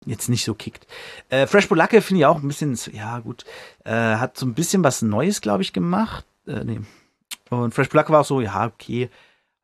jetzt 0.06 0.30
nicht 0.30 0.46
so 0.46 0.54
kickt. 0.54 0.88
Äh, 1.30 1.48
Fresh 1.48 1.68
Polacke 1.68 2.02
finde 2.02 2.22
ich 2.22 2.26
auch 2.26 2.42
ein 2.42 2.48
bisschen, 2.48 2.78
ja 2.94 3.20
gut, 3.20 3.44
äh, 3.84 3.92
hat 3.92 4.38
so 4.38 4.46
ein 4.46 4.54
bisschen 4.54 4.84
was 4.84 5.02
Neues, 5.02 5.42
glaube 5.42 5.64
ich, 5.64 5.74
gemacht. 5.74 6.26
Äh, 6.48 6.64
nee. 6.64 6.82
Und 7.50 7.74
Fresh 7.74 7.90
Polacke 7.90 8.14
war 8.14 8.22
auch 8.22 8.26
so, 8.26 8.40
ja, 8.40 8.66
okay, 8.66 9.10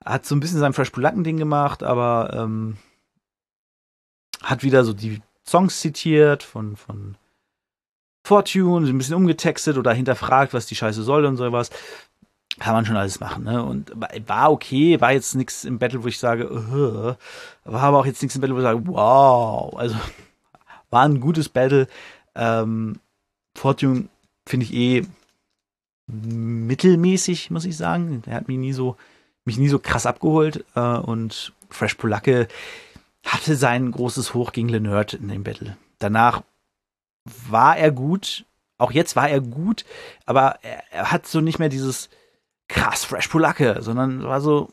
hat 0.04 0.26
so 0.26 0.36
ein 0.36 0.40
bisschen 0.40 0.60
sein 0.60 0.74
Fresh 0.74 0.92
Polacken-Ding 0.92 1.38
gemacht, 1.38 1.84
aber 1.84 2.32
ähm, 2.34 2.78
hat 4.42 4.64
wieder 4.64 4.84
so 4.84 4.94
die 4.94 5.22
Songs 5.46 5.80
zitiert 5.80 6.44
von, 6.44 6.76
von 6.76 7.18
Fortune, 8.26 8.88
ein 8.88 8.98
bisschen 8.98 9.16
umgetextet 9.16 9.78
oder 9.78 9.94
hinterfragt, 9.94 10.54
was 10.54 10.66
die 10.66 10.76
Scheiße 10.76 11.02
soll 11.04 11.26
und 11.26 11.38
sowas. 11.38 11.70
Kann 12.60 12.74
man 12.74 12.86
schon 12.86 12.98
alles 12.98 13.20
machen, 13.20 13.44
ne? 13.44 13.64
Und 13.64 13.92
war 14.28 14.52
okay, 14.52 15.00
war 15.00 15.12
jetzt 15.12 15.36
nichts 15.36 15.64
im 15.64 15.80
Battle, 15.80 16.04
wo 16.04 16.08
ich 16.08 16.18
sage, 16.18 16.52
uh, 16.52 17.14
war 17.64 17.84
aber 17.84 18.00
auch 18.00 18.06
jetzt 18.06 18.22
nichts 18.22 18.36
im 18.36 18.42
Battle, 18.42 18.56
wo 18.56 18.60
ich 18.60 18.64
sage, 18.64 18.88
wow. 18.88 19.76
Also 19.78 19.96
war 20.90 21.04
ein 21.04 21.20
gutes 21.20 21.50
Battle. 21.50 21.88
Ähm, 22.36 23.00
Fortune 23.56 24.10
finde 24.46 24.66
ich 24.66 24.74
eh 24.74 25.06
mittelmäßig, 26.08 27.52
muss 27.52 27.66
ich 27.66 27.78
sagen. 27.78 28.24
Er 28.26 28.36
hat 28.36 28.48
mich 28.48 28.58
nie 28.58 28.74
so, 28.74 28.98
mich 29.48 29.58
nie 29.58 29.70
so 29.70 29.80
krass 29.80 30.06
abgeholt. 30.06 30.64
Äh, 30.76 30.80
und 30.80 31.54
Fresh 31.70 31.96
Polacke 31.96 32.48
hatte 33.26 33.56
sein 33.56 33.92
großes 33.92 34.34
Hoch 34.34 34.52
gegen 34.52 34.70
Lenert 34.70 35.14
in 35.14 35.28
dem 35.28 35.44
Battle. 35.44 35.76
Danach 36.00 36.44
war 37.50 37.78
er 37.78 37.92
gut, 37.92 38.46
auch 38.78 38.92
jetzt 38.92 39.16
war 39.16 39.28
er 39.28 39.42
gut, 39.42 39.84
aber 40.26 40.60
er, 40.62 40.84
er 40.92 41.12
hat 41.12 41.28
so 41.28 41.42
nicht 41.42 41.60
mehr 41.60 41.70
dieses 41.70 42.10
krass 42.68 43.04
Fresh 43.04 43.28
Polacke, 43.28 43.78
sondern 43.82 44.24
war 44.24 44.40
so, 44.40 44.70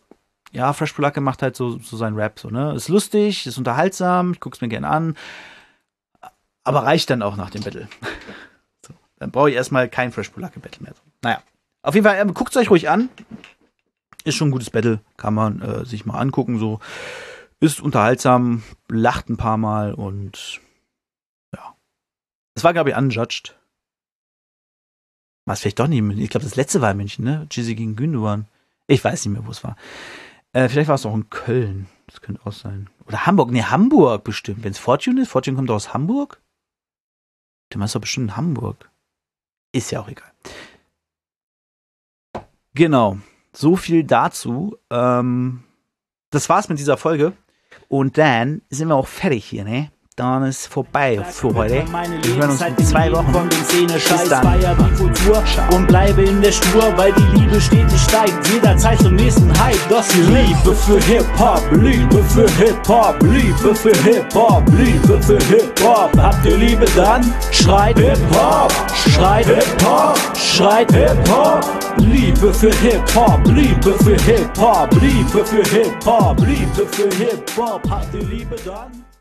ja, 0.53 0.73
Fresh 0.73 0.93
Polacke 0.93 1.21
macht 1.21 1.43
halt 1.43 1.57
so, 1.57 1.79
so 1.79 1.97
seinen 1.97 2.17
Rap, 2.17 2.39
so, 2.39 2.49
ne? 2.51 2.75
Ist 2.75 2.89
lustig, 2.89 3.47
ist 3.47 3.59
unterhaltsam, 3.59 4.33
ich 4.33 4.41
guck's 4.41 4.61
mir 4.61 4.69
gerne 4.69 4.89
an, 4.89 5.17
aber 6.63 6.85
reicht 6.85 7.11
dann 7.11 7.23
auch 7.23 7.37
nach 7.37 7.51
dem 7.51 7.63
Battle. 7.63 7.89
so, 8.87 8.95
dann 9.19 9.31
brauche 9.31 9.51
ich 9.51 9.57
erstmal 9.57 9.89
kein 9.89 10.13
Fresh 10.13 10.29
Polacke 10.29 10.61
Battle 10.61 10.83
mehr. 10.83 10.95
Naja, 11.23 11.43
auf 11.83 11.95
jeden 11.95 12.07
Fall, 12.07 12.19
äh, 12.19 12.33
guckt's 12.33 12.57
euch 12.57 12.71
ruhig 12.71 12.89
an. 12.89 13.09
Ist 14.25 14.37
schon 14.37 14.49
ein 14.49 14.53
gutes 14.53 14.71
Battle, 14.71 15.01
kann 15.17 15.35
man 15.35 15.61
äh, 15.61 15.85
sich 15.85 16.07
mal 16.07 16.19
angucken, 16.19 16.59
so. 16.59 16.81
Ist 17.61 17.81
unterhaltsam, 17.81 18.63
lacht 18.89 19.29
ein 19.29 19.37
paar 19.37 19.57
Mal 19.57 19.95
und 19.95 20.61
ja. 21.55 21.77
Das 22.55 22.65
war, 22.65 22.73
glaube 22.73 22.91
ich, 22.91 22.97
unjudged. 22.97 23.57
War 25.47 25.55
es 25.55 25.61
vielleicht 25.61 25.79
doch 25.79 25.87
nicht 25.87 25.99
in 25.99 26.07
München. 26.07 26.25
Ich 26.25 26.31
glaube, 26.31 26.45
das 26.45 26.57
letzte 26.57 26.81
war 26.81 26.91
in 26.91 26.97
München, 26.97 27.25
ne? 27.25 27.47
Jizzy 27.51 27.75
gegen 27.75 27.97
Gündogan. 27.97 28.47
Ich 28.87 29.03
weiß 29.05 29.25
nicht 29.25 29.35
mehr, 29.35 29.47
wo 29.47 29.51
es 29.51 29.63
war. 29.63 29.77
Äh, 30.53 30.69
vielleicht 30.69 30.89
war 30.89 30.95
es 30.95 31.07
auch 31.07 31.15
in 31.15 31.29
Köln. 31.31 31.87
Das 32.07 32.21
könnte 32.21 32.45
auch 32.47 32.53
sein. 32.53 32.89
Oder 33.07 33.27
Hamburg. 33.27 33.51
Ne, 33.51 33.71
Hamburg 33.71 34.25
bestimmt. 34.25 34.63
Wenn 34.65 34.73
es 34.73 34.79
Fortune 34.79 35.23
ist, 35.23 35.29
Fortune 35.29 35.57
kommt 35.57 35.71
aus 35.71 35.93
Hamburg. 35.93 36.41
Dann 37.71 37.83
ist 37.83 37.95
doch 37.95 38.01
bestimmt 38.01 38.31
in 38.31 38.37
Hamburg. 38.37 38.91
Ist 39.73 39.91
ja 39.91 40.01
auch 40.01 40.09
egal. 40.09 40.33
Genau. 42.75 43.19
So 43.55 43.77
viel 43.77 44.05
dazu. 44.05 44.77
Ähm, 44.91 45.63
das 46.31 46.49
war's 46.49 46.69
mit 46.69 46.79
dieser 46.79 46.97
Folge. 46.97 47.33
Und 47.89 48.19
dann 48.19 48.63
sind 48.69 48.89
wir 48.89 48.97
auch 48.97 49.07
fertig 49.07 49.45
hier, 49.45 49.65
ne? 49.65 49.91
Dann 50.17 50.45
ist 50.45 50.69
vorbei 50.69 51.21
für 51.29 51.53
heute. 51.55 51.85
Wir 52.23 52.37
hören 52.37 52.51
uns 52.51 52.61
in 52.61 52.79
zwei 52.79 53.11
Wochen. 53.11 53.33
Von 53.33 53.49
den 53.49 53.65
Szene 53.65 53.95
Bis 53.95 54.29
dann. 54.29 54.45
Feier 54.45 54.77
die 54.77 54.95
Kultur 54.95 55.43
und 55.73 55.89
bleibe 55.89 56.23
in 56.23 56.41
der 56.41 56.53
Spur, 56.53 56.97
weil 56.97 57.13
die 57.13 57.39
Liebe 57.39 57.61
stetig 57.61 58.01
steigt. 58.01 58.47
Jederzeit 58.49 59.01
zum 59.01 59.17
nächsten 59.17 59.51
Hype. 59.61 59.89
Das 59.89 60.07
ist 60.09 60.29
Liebe 60.29 60.73
für 60.73 61.01
Hip-Hop, 61.01 61.63
Liebe 61.73 62.23
für 62.25 62.49
Hip-Hop, 62.49 63.21
Liebe 63.23 63.75
für 63.75 63.97
Hip-Hop, 64.05 64.63
Liebe 64.77 65.21
für 65.21 65.39
Hip-Hop. 65.47 66.17
Habt 66.17 66.47
ihr 66.47 66.59
Liebe 66.59 66.87
dann? 66.95 67.25
Schreit 67.51 67.99
Hip-Hop, 67.99 68.73
schreit 68.95 69.47
Hip-Hop, 69.47 70.17
schreit 70.37 70.93
Hip-Hop. 70.93 71.65
Liebe 71.97 72.55
für 72.55 72.73
Hip-Hop, 72.73 73.41
Liebe 73.47 73.93
für 73.95 74.17
Hip-Hop, 74.23 74.93
Liebe 75.01 75.45
für 75.45 75.65
Hip-Hop, 75.65 76.39
Liebe 76.41 76.87
für 76.87 77.11
Hip-Hop. 77.17 77.91
Habt 77.91 78.15
ihr 78.15 78.23
Liebe 78.23 78.55
dann? 78.65 79.14